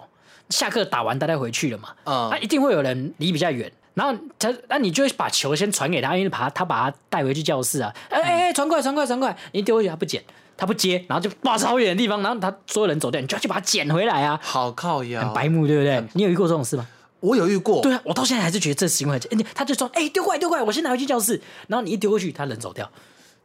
[0.49, 10.23] 下课打完大家回去了嘛，嗯那一定会有人离比较远，然后他，那你就会把球先传给他，因为把他他把他带回去教室啊，哎哎哎，传过来传过来传过来，你丢回去他不捡，
[10.57, 16.03] 他不接，然后就哇超远的地方，然后他所有人走掉，你就要去把他捡回来啊，好靠呀很，白目，对不对？
[16.13, 16.87] 你有遇过这种事吗？
[17.19, 17.83] 我有遇过。
[17.83, 22.89] 对啊，我到现在还是觉得这行为很，哎他就说，哎，丢过来丢过来，我先拿回去教室，然后你一丢过去，他人走掉，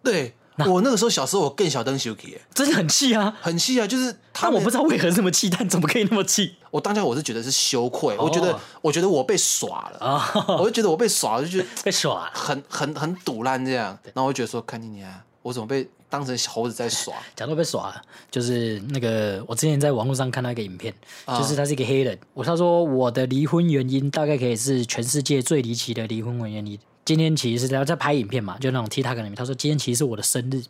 [0.03, 3.37] 对，我那个时候小时候我更小灯羞气，真的很气啊。
[3.41, 6.55] 很气啊，就是他但我不知道为何这么气，但怎么可以那么气？
[6.71, 12.31] 我当下我是觉得是羞愧，我觉得我觉得我被耍了，哦我就觉得我被耍了，就觉得 被耍了。
[12.35, 17.15] 很很很堵烂这样，然后我就觉得说，看你你啊，我怎么被当成猴子在耍？
[17.35, 20.95] 讲到被耍了，就是那个我之前在网络上看到一个影片，
[21.27, 26.79] 就是他是一个黑人，我他说我的离婚原因大概可以是全世界最离奇的离婚原因。
[27.05, 30.63] 今天其实是在在拍影片嘛，就那种 TikTok 里面，他说今天其实是我的生日，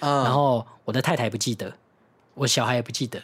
[0.00, 1.72] 嗯，然后我的太太不记得，
[2.34, 3.20] 我小孩也不记得。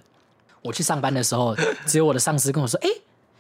[0.63, 1.55] 我去上班的时候，
[1.87, 2.89] 只有我的上司跟我说：“哎、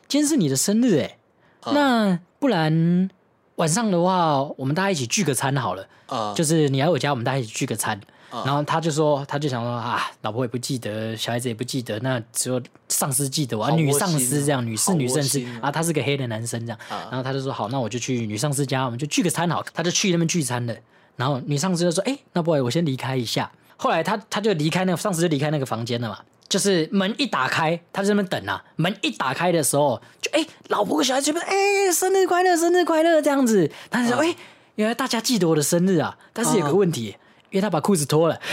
[0.07, 1.18] 今天是你的生日，哎，
[1.64, 3.11] 那不然
[3.57, 5.89] 晚上的话，我们大家一起聚个餐好了。
[6.09, 8.01] 嗯，就是你来我家，我们大家一起聚个餐。
[8.45, 16.78] 然后他就说，他就想说啊，老婆也不记得，小孩子也不记得，那只有上司记得我，啊女上司这样，女士女上司心啊啊，他是个黑的男生这样。
[16.89, 19.64] 然后他就说好，那我就去女上司家，我们就聚个餐好。
[19.72, 20.74] 他就去那边聚餐了。
[21.16, 23.51] 然后女上司就说，哎，那不然我先离开一下。
[23.76, 26.18] 后来他他就离开那个上司就离开那个房间了嘛。
[26.49, 28.64] 就是门一打开，他在那边等啊。
[28.76, 33.68] 门一打开的时候，就哎，老婆和小孩这边哎，生日快乐，生日快乐这样子。
[33.91, 34.37] 他就说，哎、
[34.76, 37.16] 原来大家记得我的生日啊，但是有个问题，
[37.51, 38.38] 因为他把裤子脱了。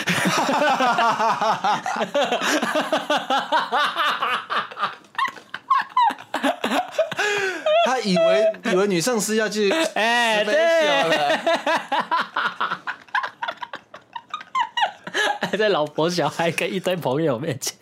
[7.85, 10.53] 他以为以为女上司要去哎对，
[11.09, 11.39] 了，
[15.57, 17.77] 在老婆、小孩跟一堆朋友面前，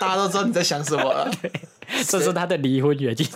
[0.00, 1.30] 大家都知道你在想什么了。
[2.08, 3.28] 这是他的离婚原因。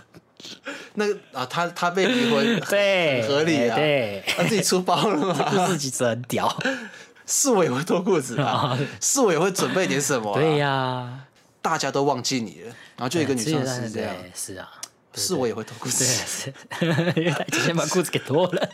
[0.99, 3.77] 那个啊，他他被离婚， 对，合理啊。
[3.77, 5.67] 对，他自己出包了故嘛？
[5.69, 6.55] 事其实很屌。
[7.31, 10.41] 是我也会脱裤子啊，是我也会准备点什么、啊。
[10.41, 11.21] 对呀，
[11.61, 14.67] 大家都忘记你了，然后就一个女生是这样，是啊，
[15.15, 16.05] 是我也会脱裤对子。
[16.27, 16.55] 是，
[17.21, 18.69] 因为他今天把裤子给脱了。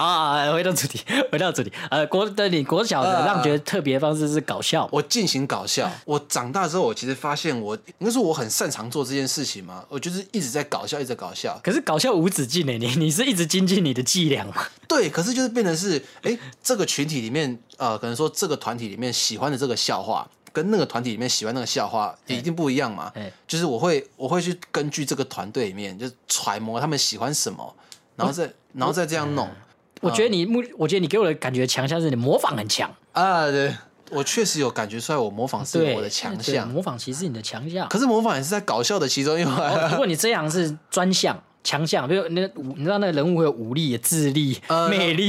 [0.00, 1.72] 啊，回到主题， 回到主题。
[1.90, 5.90] 呃，国对你国小的呃让觉得特别的方式是搞笑，我进行搞笑。
[6.04, 11.60] 我长大之后，我其实发现我应该说我很擅长做这件事情嘛，我就是一直在搞笑，一直在搞笑。
[11.62, 14.54] 可是搞笑无止境诶，你你是一直精进你的伎俩嘛？
[14.88, 23.12] 对，可是就是变成是，哎，这个群体里面，呃，可能说这个团体里面喜欢的这个笑话，跟那个团体里面喜欢那个笑话也一定不一样嘛。
[23.14, 27.74] 哎就是我会我会去根据这个团队里面，就是揣摩他们喜欢什么，
[28.16, 29.48] 然后再然后再这样弄。
[30.00, 33.74] 我觉得你目，我觉得你给我的感觉强项是你模仿很强，啊，对，
[34.10, 36.68] 我确实有感觉出来，我模仿是对，我的强对项。
[36.68, 37.88] 模仿其实是你的强项。
[37.88, 39.56] 可是模仿也是在搞笑的其中一环。
[39.56, 41.40] 哦如果你这样是专项。
[41.62, 45.28] 强项，比如那个武，你知道那个人物会有武力、智力、呃魅力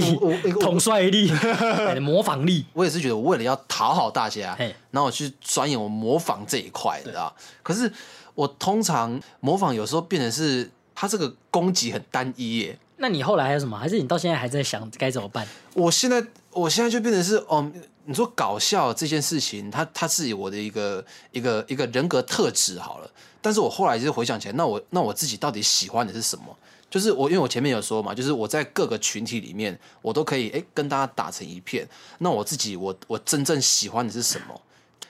[0.61, 2.65] 统帅力、 哎模仿力。
[2.71, 7.35] 我也是觉得，我为了要讨好大家嘿，然后我去钻研我模仿这一块，你知道？
[7.61, 7.91] 可是
[8.33, 12.79] 我通常模仿有时候变成是，它这个攻击很单一耶。
[13.01, 13.75] 那你后来还有什么？
[13.75, 15.45] 还是你到现在还在想该怎么办？
[15.73, 17.69] 我现在我现在就变成是，哦，
[18.05, 23.09] 你说搞笑这件事情，它它是我的一个一个一个人格特质好了。
[23.41, 26.55] 但是我后来就是回想起来，那我那我自己到底喜欢的是什么？
[26.91, 31.87] 就是我，因为我前面有说嘛，就是我在各个群体里面，我都可以哎跟大家打成一片。
[32.19, 34.61] 那我自己，我我真正喜欢的是什么？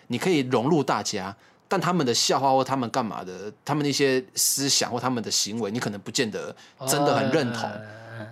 [0.07, 1.35] 你可以融入大家，
[1.71, 6.53] 但他们的笑话或他们干嘛的，他们的一些思想或他们的行为，你可能不见得
[6.85, 7.63] 真的很认同。
[7.63, 7.79] 呃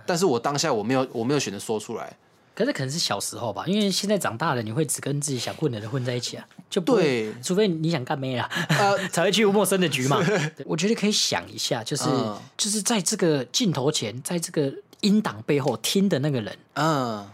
[0.06, 2.14] 但是我当下我没有我没有选择说出来。
[2.54, 10.22] 可是可能是小时候吧，因为现在长大了，你会只跟自己想混的人混在一起啊，就不会对除非你想干妹啦，呃 才会去陌生的局嘛。
[10.66, 14.70] 我觉得可以想一下，就是、嗯就是在这个镜头前，在这个
[15.00, 17.26] 音档背后听的那个人，嗯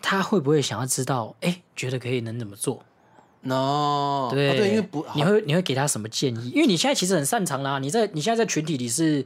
[0.00, 1.34] 他会不会想要知道？
[1.40, 2.82] 哎，觉得可以能怎么做？
[3.42, 6.50] ，no，对、哦对，因为不你会你会给他什么建议？
[6.50, 9.24] 因为你现在其实很擅长啦，你在你现在在群体里是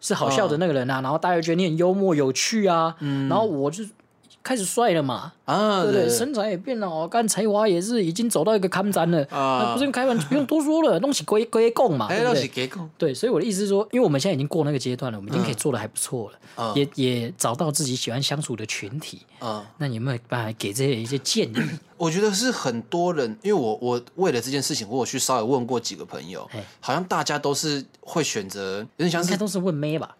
[0.00, 3.84] 是好笑的那个人啊，然后大家觉得你很幽默有趣啊，嗯然后我就
[4.42, 6.06] 开始帅了嘛，啊，对不对？
[6.06, 12.70] 对身材也变了哦，干才华也是已经走到一个看展了啊那不是开玩笑，不用多说了， 弄起归归供嘛，对不对？
[12.98, 19.22] 对，所以我的意思是说，因为我们现在已经过那个阶段了，我们已经可以做的还不错了，嗯也也找到自己喜欢相处的群体。
[19.40, 21.56] 嗯，那你有没有办法给这些一些建议？
[21.96, 26.48] 我觉得是很多人，因为我我为了这件事情，我有去稍微问过几个朋友，
[26.80, 30.16] 好像大家都是会选择，有点像是应该都是问妹吧？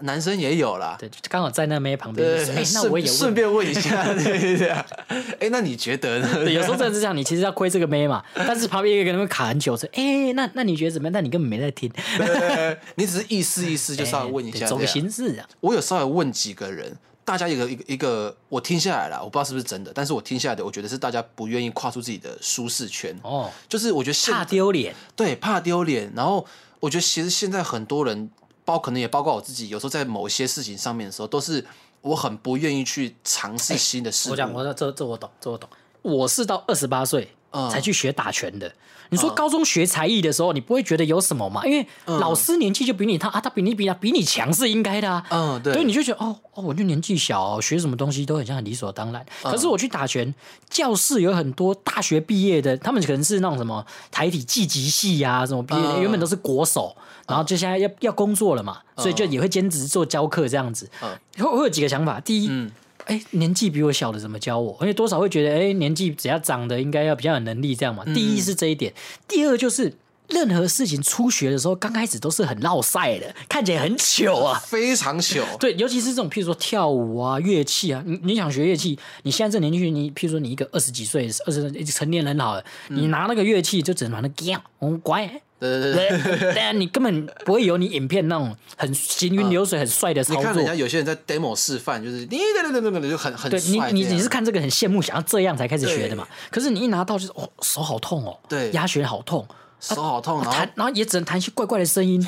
[0.00, 0.96] 男生也有啦。
[0.98, 3.06] 对，就刚好在那妹旁边，哎，那我也问。
[3.06, 4.68] 顺顺便问一下， 对对对。
[4.70, 6.28] 哎，那你觉得呢？
[6.34, 11.12] 对，有时候真的是这样，你其实要亏这个妹嘛，但是旁边一个人会卡很久，说，哎，那那你觉得怎么样？
[11.12, 14.86] 那你根本没在听，对你只是意思意思，就稍微问一下走个。
[14.86, 15.48] 形式啊。
[15.60, 23.16] 我有稍微问几个人，大家一个一个一个，我听下来了，我不知道是不是真的，但是我听下来的，我觉得是大家不愿意跨出自己的舒适圈。
[23.22, 26.44] 哦，就是我觉得怕丢脸，对怕丢脸，然后
[26.80, 28.30] 我觉得其实现在很多人，
[28.64, 31.64] 包可能也包括我自己，有时候在某些事情上面的时候，都是
[32.00, 34.32] 我很不愿意去尝试新的事物。
[34.32, 35.68] 我讲，我说这这我懂，这我懂。
[36.02, 38.72] 我是到二十八岁嗯才去学打拳的。
[39.14, 41.64] 你说高中学才艺的时候，你不会觉得有什么嘛？
[41.64, 45.24] 因为老师年纪就比你大啊，他比你比他比你强是应该的啊。
[45.30, 49.24] 嗯，对，所以，你就觉得哦哦，我就年纪小、哦，学什么东西都很像很理所当然。
[49.44, 50.34] 嗯可是我去打拳，
[50.68, 56.96] 教室有很多大学毕业的，他们可能是那种什么台体技击系呀、什么毕业的，嗯原本都是国手，
[57.28, 60.90] 然后就现在要要工作了嘛，所以就也会兼职做教课这样子。
[61.02, 61.08] 嗯
[61.38, 62.48] 会会有几个想法，第一。
[62.50, 62.70] 嗯
[63.06, 64.76] 哎，年纪比我小的怎么教我？
[64.80, 68.02] 因为多少会觉得，哎，年纪只要长得应该要比较有能力这样嘛。
[68.06, 68.92] 嗯第一是这一点，
[69.26, 69.92] 第二就是
[70.28, 74.58] 任何事情初学的时候，刚开始都是很绕赛的，看起来很糗啊。
[74.64, 75.42] 非常糗。
[75.60, 85.30] 对，尤其是这种，譬如说跳舞啊、乐器啊，你你想学乐器，你现在这年纪，你譬如说你一个二十几岁、二十成年人好了，你拿那个乐器就只能把那干，哦乖，
[85.64, 90.42] 对对对，对，但你根本不会有你影片那种很行云流水、很帅的操作。
[90.42, 90.66] 你看人。
[90.66, 96.26] 家有些人在 demo 示范，就是你对对对对对，就很很对你你你是看这个很羡慕，想要这样才开始学的嘛？
[96.50, 98.70] 可是你一拿到就是哦，手好痛哦，对。
[98.72, 99.46] 压弦好痛，
[99.80, 102.20] 手好痛，然后弹然后也只能弹一些怪怪的声音，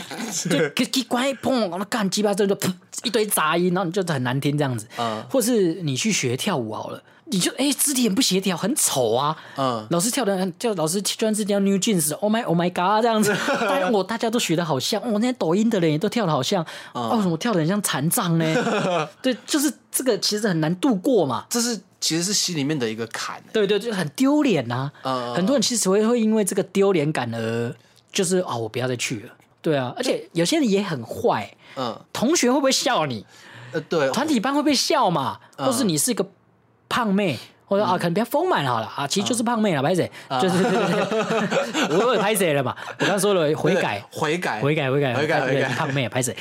[0.49, 2.57] 就给给乖砰，然后干鸡巴这就
[3.03, 4.87] 一堆杂音，然后你就很难听这样子。
[4.99, 9.37] 嗯或是你去学跳舞好了，你就哎肢体很不协调，很丑啊。
[9.57, 16.65] 嗯老师跳的叫老师专是跳 New Jeans，Oh my Oh my God 这样子， 但我大家都学的好像，我、哦、那些抖音的人也都跳的好像，
[16.95, 18.45] 嗯哦，为什么跳的很像残障呢？
[19.21, 21.45] 对，就是这个其实很难度过嘛。
[21.51, 23.43] 这是其实是心里面的一个坎。
[23.53, 24.91] 对对，就很丢脸呐。
[25.03, 27.75] 嗯很多人其实会会因为这个丢脸感而
[28.13, 29.33] 就是啊、我不要再去了。
[29.61, 33.27] 对啊，而且有些人也很坏，嗯同学会不会笑你？
[33.73, 35.39] 呃对，团体班会不会笑嘛？
[35.59, 36.25] 或是你是一个
[36.89, 40.11] 胖妹，或者啊，可能比较丰满好了啊，其实就是胖妹了，拍谁？
[40.41, 42.75] 就是对对对， 我有拍谁了嘛？
[43.01, 46.35] 我刚说了悔改，悔改，悔改，悔改，悔改，悔改，胖妹拍谁？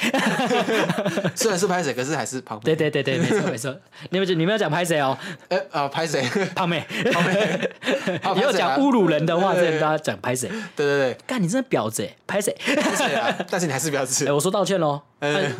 [1.35, 2.63] 虽然是拍谁，可是还是胖妹。
[2.63, 3.75] 对对对对，没错没错。
[4.11, 5.17] 你们你们要讲拍谁哦？
[5.49, 6.21] 呃啊，拍谁？
[6.53, 7.69] 胖妹，胖妹。
[8.35, 10.47] 你要讲侮辱人的话，真的大家讲拍谁？
[10.75, 12.55] 对对对，干你真的婊子，拍谁？
[12.81, 13.35] 拍谁啊？
[13.49, 14.27] 但是你还是婊子。
[14.27, 15.01] 哎，我说道歉喽。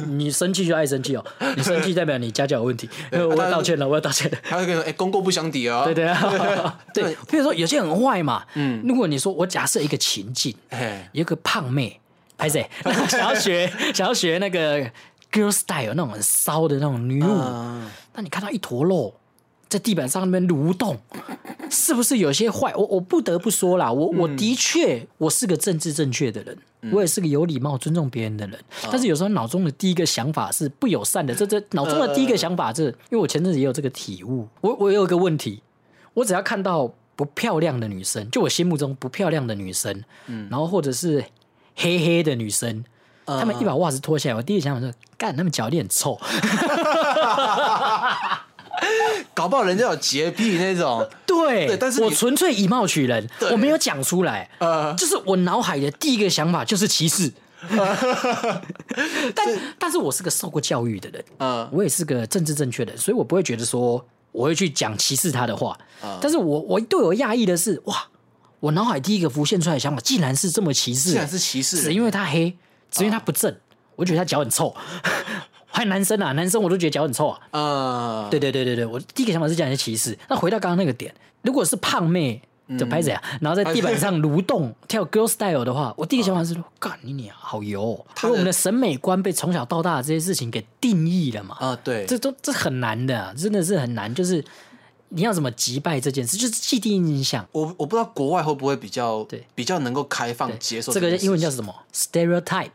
[0.07, 2.89] 你生气就爱生气哦， 你生气代表你家教有问题。
[3.11, 4.38] 我要道歉了，我要道歉了。
[4.43, 7.16] 他会跟你说：“哎，功过不相抵哦。”对对啊， 对。
[7.30, 10.55] 比如说有些很坏嘛，嗯，如果你说我假设一个情境，
[11.11, 11.99] 有一个胖妹，
[12.38, 12.68] 拍谁？
[13.09, 14.82] 想要学想要学那个
[15.32, 17.28] girl style 那种很骚的那种女舞，
[18.13, 19.13] 那你看到一坨肉。
[19.76, 20.98] 在地板上那边蠕动，
[21.70, 22.74] 是不是有些坏？
[22.76, 26.58] 我我不得不说啦，我我的确我是个政治正确的人，
[26.94, 28.58] 我也是个有礼貌、尊重别人的人。
[28.90, 34.48] 但是有时候脑中的第一个想法是不友善的，这这脑中的第一个想法是，因为我前阵子也有这个体悟。
[34.62, 35.62] 我我有一个问题，
[36.14, 41.26] 我只要看到不漂亮的女生，就我心目中不漂亮的女生，嗯，然后或者是
[41.76, 42.86] 黑黑的女生，
[43.26, 46.18] 他们一把袜子脱下来，我第一个想法是，干，他们脚很臭。
[49.34, 57.32] 搞不好人家有洁癖那种， 对，但是我纯粹以貌取人，我没有讲出来，呃，就是我脑海的第一个想法就是歧视，
[59.36, 59.48] 但
[59.80, 65.78] 但是我是个受过教育的人，嗯，我也是个政治正确的，所以我不会觉得说我会去讲歧视他的话，
[66.22, 68.08] 但是我我对我讶异的是，哇，
[68.60, 72.56] 我脑海第一个浮现出来的想法竟然是这么歧视，竟然是歧视，只因为他黑，
[72.92, 73.56] 只因为他不正，
[73.96, 74.76] 我觉得他脚很臭。
[75.76, 77.40] 还有男生啊，男生我都觉得脚很臭啊。
[77.52, 80.18] 啊，对对对对对，我第一个想法是讲一些歧视。
[80.30, 82.42] 那回到刚刚那个点，如果是胖妹
[82.80, 83.22] 就拍谁啊？
[83.42, 88.04] 然后在地板上蠕动跳 girl style 的话，我第一个想法是说，干你娘，好油！
[88.24, 91.58] 因为我们的审美观被从小到大这些事情给定义了嘛。
[91.60, 94.16] 啊，对，这都这很难的，真的是很难。
[94.16, 94.42] 就是
[95.10, 97.46] 你要怎么击败这件事，就是既定印象。
[97.52, 102.72] 我我不知道国外会不会比较对比较能够开放接受这个英文叫什么？stereotype，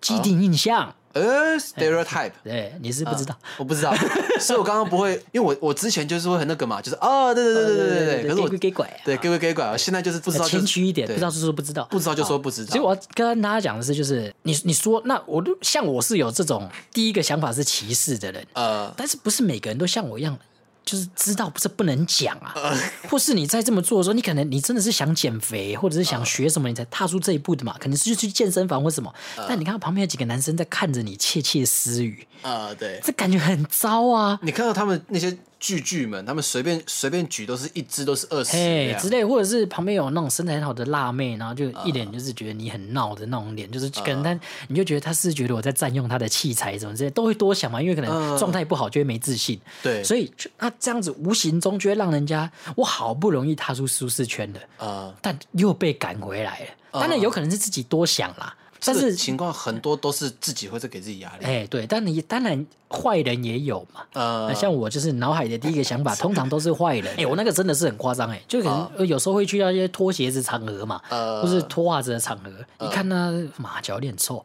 [0.00, 0.94] 既定印象。
[1.14, 3.94] 呃，stereotype，对，你是不知道，我不知道，
[4.40, 12.72] 所以我刚刚不会，因为我我之前就是会很那个嘛，就是啊，对对对对对对对，可是我给拐，对给给拐，现在就是不知道，谦虚一点，不知道就说不知道，不知道就说不知道。
[12.72, 20.36] 所以我要跟大家讲的是，就是你你说那我都像我是有这种第一个想法是歧视的人，呃，但是不是每个人都像我一样。
[20.84, 22.54] 就是知道不是不能讲啊，
[23.08, 27.76] 或是你在这么做的时候，你可能你真的是想减肥，或者是想学什么，你才踏出这一步的嘛？
[27.80, 29.12] 可能是去健身房或什么。
[29.48, 34.38] 但你看到旁边有几个男生在看着你窃窃私语啊，对，这感觉很糟啊！
[34.42, 35.36] 你看到他们那些。
[35.64, 38.52] 巨巨们，他们随便随便举都是一只都是二十
[39.00, 44.38] 之类，或者是旁边有那种身材很好的辣妹，然后就一脸就是觉得你很闹的那种脸，就是可能他
[44.68, 56.66] 你就觉得他是觉得我在占用他的器材什么之类，都会多想嘛，因为可能状态不好就会没自信，对，所以就那这样子无形中就会让人家我好不容易踏出舒适圈的啊，但又被赶回来了。
[57.00, 58.54] 当然有可能是自己多想啦。
[58.84, 61.44] 但是情况很多都是自己会在给自己压力。
[61.44, 64.02] 哎，对，但你当然坏人也有嘛。
[64.12, 67.12] 呃，像我就是脑海的第一个想法， 通常都是坏人。
[67.18, 72.50] 哎，我那个真的是很夸张哎，就可能有时候会去到一些脱鞋子场合嘛，或是脱袜子的场合，
[72.86, 74.44] 一看他马脚有点臭，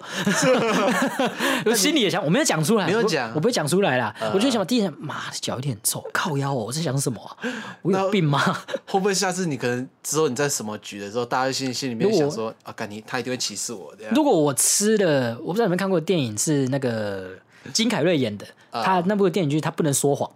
[1.65, 4.15] 我心里也想，我没有讲出来，没有讲，我不会讲出来啦。
[4.33, 7.37] 我就想，第一想，妈脚有点臭，靠腰哦，我在想什么？
[7.81, 8.39] 我有病吗？
[8.85, 14.13] 会不会下次你可能之后你在什么局的时候，大家心心里面想说啊，干你他一定会歧视我这样。
[14.15, 17.31] 如果我吃的，我不知道有没有看过电影，是那个
[17.73, 18.45] 金凯瑞演的。
[18.71, 20.29] 他那部电影剧，他不能说谎，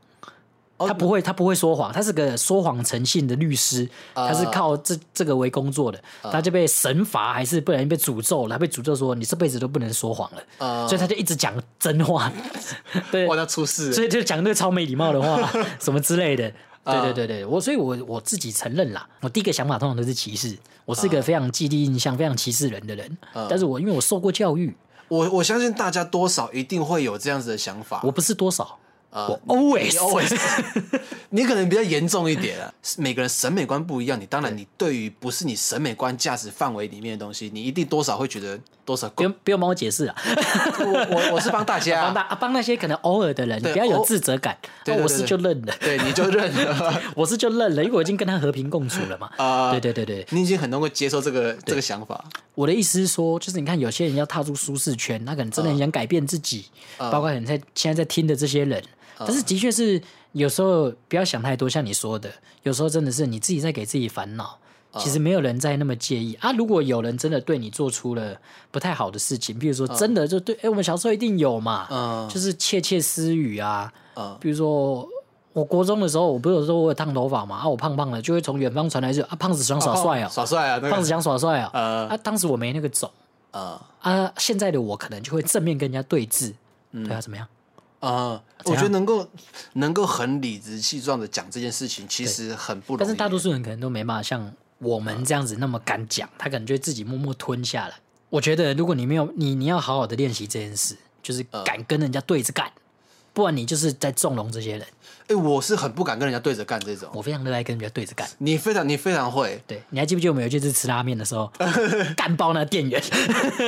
[0.80, 6.02] 他不会，他不会说谎，他是个说谎成性的律师，他是靠这这个为工作的。
[6.24, 10.88] 他就被神罚，还是不然被诅咒了，被诅咒说你这辈子都不能说谎了。
[10.88, 12.32] 所以他就一直讲真话，
[13.12, 15.48] 对，哇，他出事，所以就讲那个超没礼貌的话，
[15.80, 16.52] 什么之类的。
[16.86, 23.18] 对对对对，我所以，我我自己承认啦，我第一个想法通常都是歧视，我是一个非常记忆印象非常歧视人的人，
[23.50, 24.76] 但是我因为我受过教育，
[25.08, 28.80] 我我相信大家多少一定会有这样子的想法，我不是多少。
[29.16, 29.96] 我 always，
[31.30, 32.74] 你可能比较严重一点啊。
[32.98, 39.10] 每个人审美观不一样，你当然你对于不是你审美观价值范围里面的东西，你一定多少会觉得多少。
[39.10, 40.16] 不用不用帮我解释啊，
[40.80, 44.58] 我我我是帮大家， 帮大帮那些可能偶尔的人，你不要有自责感。
[44.84, 49.30] 对，我是就认了，对，你就认了， 我是就认了，因为我已经跟他和平共处了嘛。
[49.38, 52.24] 啊，对对对对，你已经很能够接受这个这个想法。
[52.56, 56.66] 我的意思是说，就是你看有些人要踏出舒适圈，他可能真的很想改变自己，
[56.98, 58.84] 包括你在现在在听的这些人。
[59.20, 60.02] 但是的确是
[60.34, 62.30] 有时候不要想太多，像你说的，
[62.64, 64.58] 有时候真的是你自己在给自己烦恼。
[65.00, 66.52] 其实没有人在那么介意啊。
[66.54, 68.36] 如果有人真的对你做出了
[68.72, 73.92] 不太好的事情，比如说真的就对，哎，我们小时候一定有嘛，就是窃窃私语啊。
[74.40, 75.08] 比如说
[75.54, 77.58] 我国中的时候，我不是有说我有烫头发嘛？
[77.58, 81.70] 啊，我胖胖的，就会从远方传来一句啊，胖子想耍帅哦，耍帅啊，胖子想耍帅啊。
[81.74, 83.10] 呃啊，当时我没那个种
[83.52, 86.54] 呃啊，现在的我可能就会正面跟人家对峙，
[86.92, 87.48] 对啊，怎么样？
[88.00, 89.26] 啊，我觉得能够
[89.74, 93.00] 能够很理直气壮的讲这件事情，其实很不容易。
[93.00, 94.52] 但是大多数人可能都没办法像
[94.84, 97.94] 我们这样子那么敢讲，他可能就会自己默默吞下来。
[98.30, 102.72] 我觉得如果你没有你，你要好好的练习这件事，就是敢跟人家对着干，
[103.32, 104.88] 不然你就是在纵容这些人。
[105.28, 107.10] 哎、我是很不敢跟人家对着干这种。
[107.14, 108.28] 我非常热爱跟人家对着干。
[108.40, 111.52] 你非常你非常会，对，你还记不记得我们有一次吃拉面的时候，
[112.18, 113.02] 干爆那店员？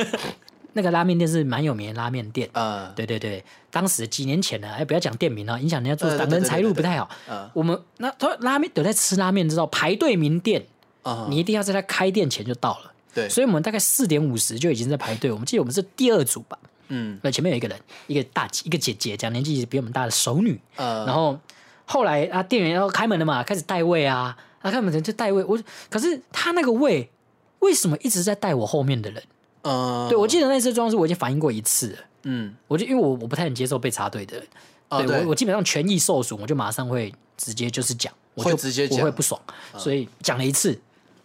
[0.74, 2.50] 那个拉面店是蛮有名的拉面店。
[2.52, 7.08] 嗯，对对对，当时几年前呢，哎，不要讲店名了，影响人家做呃对挡人财路不太好。
[7.30, 10.66] 嗯我们那他拉面有在吃拉面，知道排队名店，
[11.10, 12.92] 啊、你一定要在他开店前就到了。
[13.14, 15.30] 对，所以我们大概四点五十就已经在排队。
[15.32, 17.78] 我们记得我们是第二组吧，嗯那前面有一个人，
[18.08, 20.60] 一个大姐，一个姐姐，讲年纪比我们大的熟女。
[20.76, 21.38] 呃，然后
[21.86, 25.42] 后来啊，店员要开门了嘛，开始带位啊，啊，开门前就带位。
[25.44, 27.08] 我可是他那个位
[27.60, 29.22] 为什么一直在带我后面的人？
[29.62, 31.98] 呃，对我记得那次状况是我已经反映过一次了。
[32.24, 34.46] 嗯，我就因为我我不太能接受被插队的人，
[34.88, 39.40] 哦对我我基本上权益受损，我就马上会直接就是讲，我就直接我会不爽，
[39.78, 40.78] 所以讲了一次，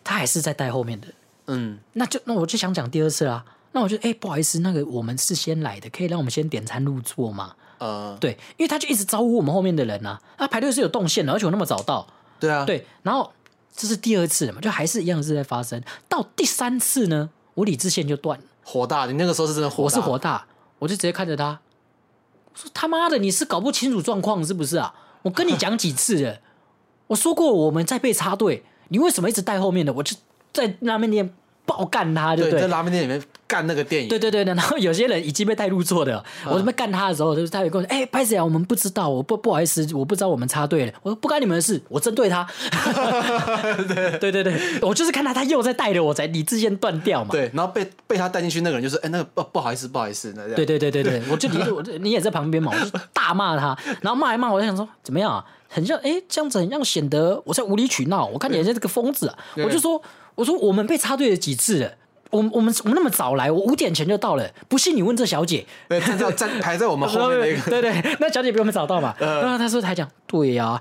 [0.03, 1.07] 他还是在带后面的，
[1.47, 3.43] 嗯，那就那我就想讲第二次啦。
[3.73, 7.55] 那我就哎、不好意思，那个我们是先来的，可以让我们先点餐入座吗？
[7.77, 12.05] 呃，对，因为他就一直招呼我们后面的人啊，啊排队是有动线的，而且我那么早到，
[12.39, 13.31] 对啊，，对，然后
[13.73, 15.81] 这是第二次了嘛，就还是一样是在发生。
[16.09, 20.45] 到第三次呢，我理智线就断了，火大，你那个时候是真的火大，我是火大，
[20.79, 21.61] 我就直接看着他，
[22.53, 24.93] 我说他妈的，你是搞不清楚状况是不是啊？
[25.21, 26.39] 我跟你讲几次了，
[27.07, 29.93] 我说过我们在被插队，你为什么一直带后面的？
[29.93, 30.13] 我就
[30.51, 31.33] 在拉面店
[31.65, 32.67] 爆干他，对，不对在？
[32.67, 38.43] 拉面店里面干那个电影，对对对对，然后有些人已经被带入座的，嗯我准备干他的时候，就是他有跟我说：“哎，拍谁啊？
[38.43, 42.47] 我们不知道，我不不好意思，我不知道我们插队了。”我说：“不干你们的事，我针对他。
[44.21, 47.31] ”对对对，我就是看到他又在带着我，才理智线断掉嘛。
[47.31, 55.43] 对，然后被被他带进去那个人就是，哎、那个不不好意思，不好意思，那对对对对对，我就理我你也在旁边嘛，我就大骂他，然后骂一骂，我就想说怎么样啊？
[55.67, 59.37] 很像哎，这样子很像显得我在无理取闹，我看起来像这个疯子啊！
[59.63, 60.01] 我就说
[60.35, 61.91] 我说我们被插队了几次了。
[62.31, 64.49] 我们我们我们那么早来，我五点前就到了。
[64.67, 69.13] 不信你问这小姐，对，站在站排在我们后面那个， 对对，那小姐比我们早到嘛。
[69.19, 70.79] 然后她说她讲对呀、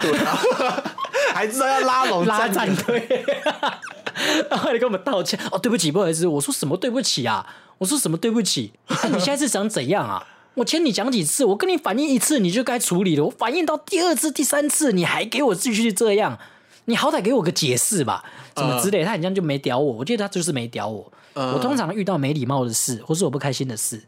[1.34, 3.26] 还知道要拉拢拉战队，
[4.48, 7.46] 然后你跟我们道歉哦，对不起，不好意思，我说什么对不起啊？
[7.78, 8.72] 我说什么对不起？
[9.02, 10.24] 那、你现在是想怎样啊？
[10.54, 16.38] 我欠你讲几次，我跟你反映一次你就该处理了，我反映到第二次、第三次，你还给我继续这样，
[16.84, 18.24] 你好歹给我个解释吧，
[18.56, 19.02] 什么之类。
[19.04, 21.10] 他好像就没屌我，我觉得他就是没屌我。
[21.34, 24.02] 嗯我通常遇到没礼貌的事，或是我不开心的事，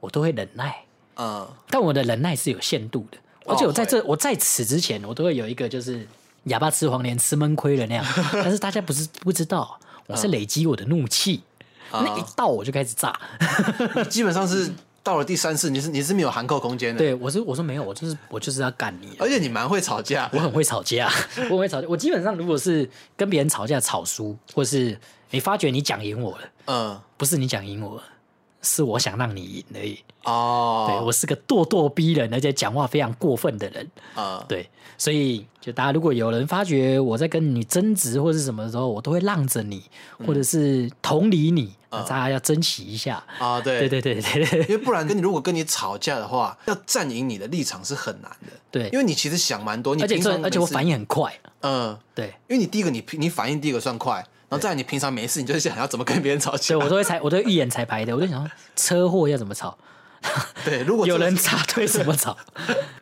[0.00, 0.74] 我都会忍耐。
[1.16, 6.04] 嗯，但我的忍耐是有限度的，而且我在会这、我在此之前，我都会有一个就是
[6.44, 8.04] 哑巴吃黄连吃闷亏的那样。
[8.32, 11.42] 但是大家不是不知道，我是累积我的怒气，
[11.92, 13.16] 那一到我就开始炸。
[14.10, 14.72] 基本上是
[15.04, 19.14] 到了第三次，你是你是没有含扣空间的，，对我是我说没有，我就是我就是要干你。
[19.20, 21.08] 而且你蛮会吵架我，很会吵架，
[21.48, 21.86] 我很会吵架。
[21.86, 24.98] 我基本上如果是跟别人吵架吵输，或是
[25.30, 28.02] 你发觉你讲赢我了，嗯，不是你讲赢我，
[28.62, 29.98] 是我想让你赢而已。
[30.24, 33.90] 哦，对我是个咄咄逼人，而且讲话非常过分的人。
[34.14, 39.82] 啊，对，所以就大家如果有人发觉我在跟你争执或是什么的时候，我都会让着你，
[40.26, 43.22] 或者是同理你，那大家要珍惜一下。
[43.38, 43.80] 啊，对。
[43.80, 44.60] 对对对对对。
[44.60, 54.24] 因为不然跟你如果跟你吵架的话， 要占赢你的立场是很难的，对，因为你其实想蛮多，你而且而且我反应，很快，嗯，对，因为你第一个你你反应第一个算快，然
[54.54, 59.76] 后再来你平常没事，你就是想要怎么跟别人吵架所以，我都会彩，我都会预演彩排的，我就想说车祸要怎么吵，
[60.64, 62.36] 对，如果 这有人插队怎么吵，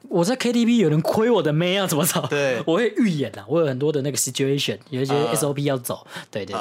[0.08, 2.62] 我在 KTV 有人亏我的妹要怎么吵，对？
[2.66, 5.32] 我会预演啊，我有很多的那个 situation，有一些啊。
[5.34, 6.60] SOP 要走，对对对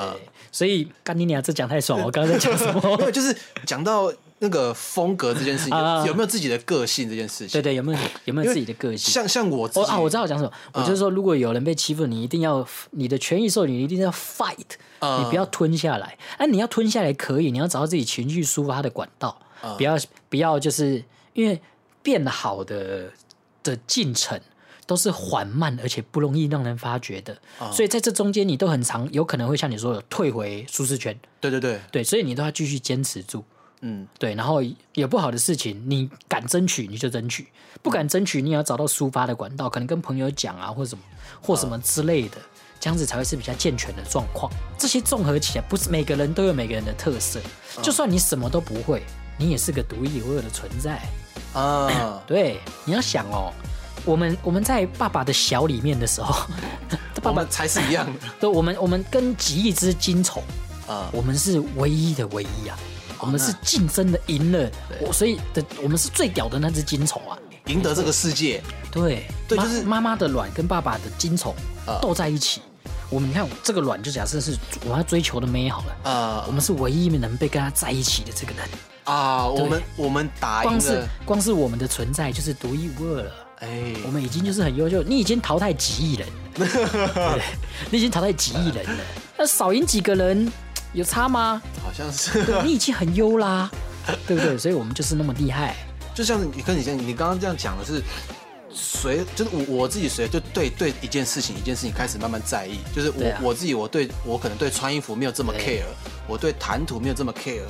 [0.51, 2.81] 所以干你俩这讲太爽了，我刚刚在讲什么？
[2.99, 3.35] 没有，就是
[3.65, 4.11] 讲到
[4.43, 7.53] 那个风格这件事情，啊有有没有自己的个性这件事情？
[7.53, 9.13] 对对，有没有有没有自己的个性？
[9.13, 10.51] 像像我我啊，我知道我讲什么。
[10.73, 14.57] 我就是说，如果有人被欺负，你一定要你的权益受，你一定要 fight，、
[14.99, 16.17] 嗯你不要吞下来。
[16.37, 19.39] 啊，你要吞下来可以，你要找到自己情绪抒发的管道，
[19.77, 19.95] 不要
[20.27, 21.61] 不要就是因为
[22.01, 23.11] 变好的
[23.63, 24.39] 的进程。
[24.87, 27.37] 都是缓慢而且不容易让人发觉的，
[27.71, 33.45] 所以在这中间你都很长，有可能会像你说的退回舒适圈，对对对，对，所以你都要继续坚持住。
[33.81, 34.61] 嗯，对，然后
[34.93, 37.47] 有不好的事情，你敢争取你就争取，
[37.81, 41.03] 不敢争取你也要找到抒发的管道，可能跟朋友讲啊，或什么
[41.41, 42.37] 或什么之类的，
[42.79, 44.51] 这样子才会是比较健全的状况。
[44.77, 47.39] 这些综合起来，不是每个人都有每个人的特色，
[47.81, 49.03] 就算你什么都不会，
[49.37, 51.01] 你也是个独一无二的存在。
[51.53, 53.51] 啊， 对，你要想哦，
[54.05, 56.47] 我们我们在爸爸的小里面的时候，
[57.21, 58.19] 爸爸才是一样的。
[58.39, 60.43] 对，我们我们跟几亿只金虫，
[60.87, 61.09] 啊。
[61.11, 62.77] 我们是唯一的唯一啊，
[63.19, 64.71] 我们是竞争的赢了，
[65.01, 67.37] 我所以的我们是最屌的那只金虫啊。
[67.67, 68.61] 赢得这个世界，
[68.91, 71.53] 对，对就是妈妈的卵跟爸爸的精虫
[71.85, 72.59] 啊斗在一起。
[73.09, 78.67] 我们你看这个卵，就假设是我们要追求的妹好了，呃我们是唯一能被跟他在一起的这个人。
[79.03, 83.31] 啊，我们我们打赢光是，光是我们的存在就是独一无二了。
[83.59, 86.67] 哎，我们已经就是很优秀，你已经淘汰几亿人了，
[87.13, 87.41] 对，
[87.91, 89.03] 你已经淘汰几亿人了，
[89.37, 90.51] 那少赢几个人
[90.93, 91.61] 有差吗？
[91.83, 93.69] 好像是，对，你已经很优啦，
[94.27, 94.57] 对不对？
[94.57, 95.75] 所以我们就是那么厉害。
[96.13, 98.01] 就像你跟你讲，你刚刚这样讲的是。
[98.73, 105.83] 随就是我我自己随就对对一件事情一件事情开始慢慢在意，就是我、啊我自己我对我可能对穿衣服没有这么 care，
[106.25, 107.65] 我对谈吐没有这么 care，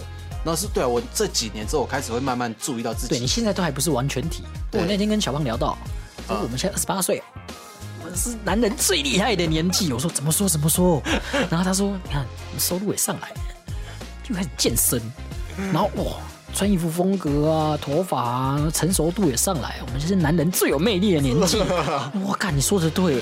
[0.45, 4.43] 然后是对啊，我这几年之后我开始会慢慢注意到自己，对你现在都还不是完全体。
[4.69, 5.75] 对我那天跟小胖聊到，
[6.27, 7.19] 我们现在二十八岁，
[8.15, 9.91] 是男人最厉害的年纪。
[9.93, 11.01] 我说怎么说怎么说？
[11.49, 12.25] 然后他说，你看
[12.57, 13.35] 收入也上来了，
[14.23, 15.01] 就开始健身，
[15.73, 16.13] 然后哇。
[16.53, 21.57] 穿衣服风格啊，头发啊，成熟度也上来，我们就是男人最有魅力的年纪。
[22.27, 23.21] 我看你说的对，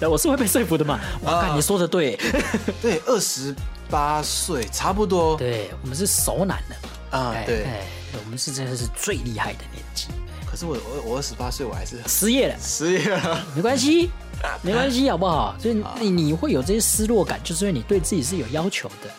[0.00, 0.98] 对， 我是会被说服的嘛。
[1.22, 2.18] 我看啊你说的对，
[2.82, 3.54] 对二十
[3.88, 7.86] 八岁差不多对我们是熟男的啊对，哎，
[8.24, 9.83] 我们是真的是最厉害的年纪。
[10.54, 14.08] 可是我我我二十八岁我还是失业了，失业了， 没关系，
[14.62, 15.52] 没关系，好不好？
[15.58, 19.10] 所以你你会有这些失落感，就是因为你对自己是有要求的。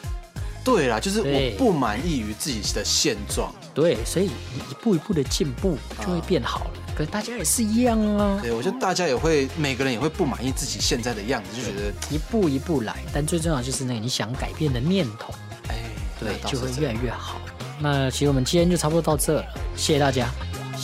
[0.64, 6.72] 对啦，就是我不满意于自己的现状，对，所以你一步一步的进步就会变好了。
[6.96, 12.96] 可是大家也是一样啊，对我觉得大家也会每个人也会不满意自己现在的样子，就觉得一步一步来。
[13.14, 15.34] 但最重要就是那个你想改变的念头，
[15.68, 15.84] 哎，
[16.18, 17.42] 对就会越来越好。
[17.78, 19.46] 那其实我们今天就差不多到这了，
[19.76, 20.30] 谢谢大家，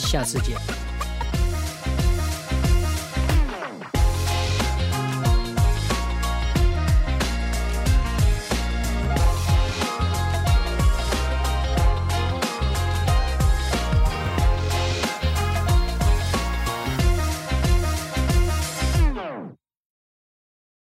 [0.02, 0.81] 下次见。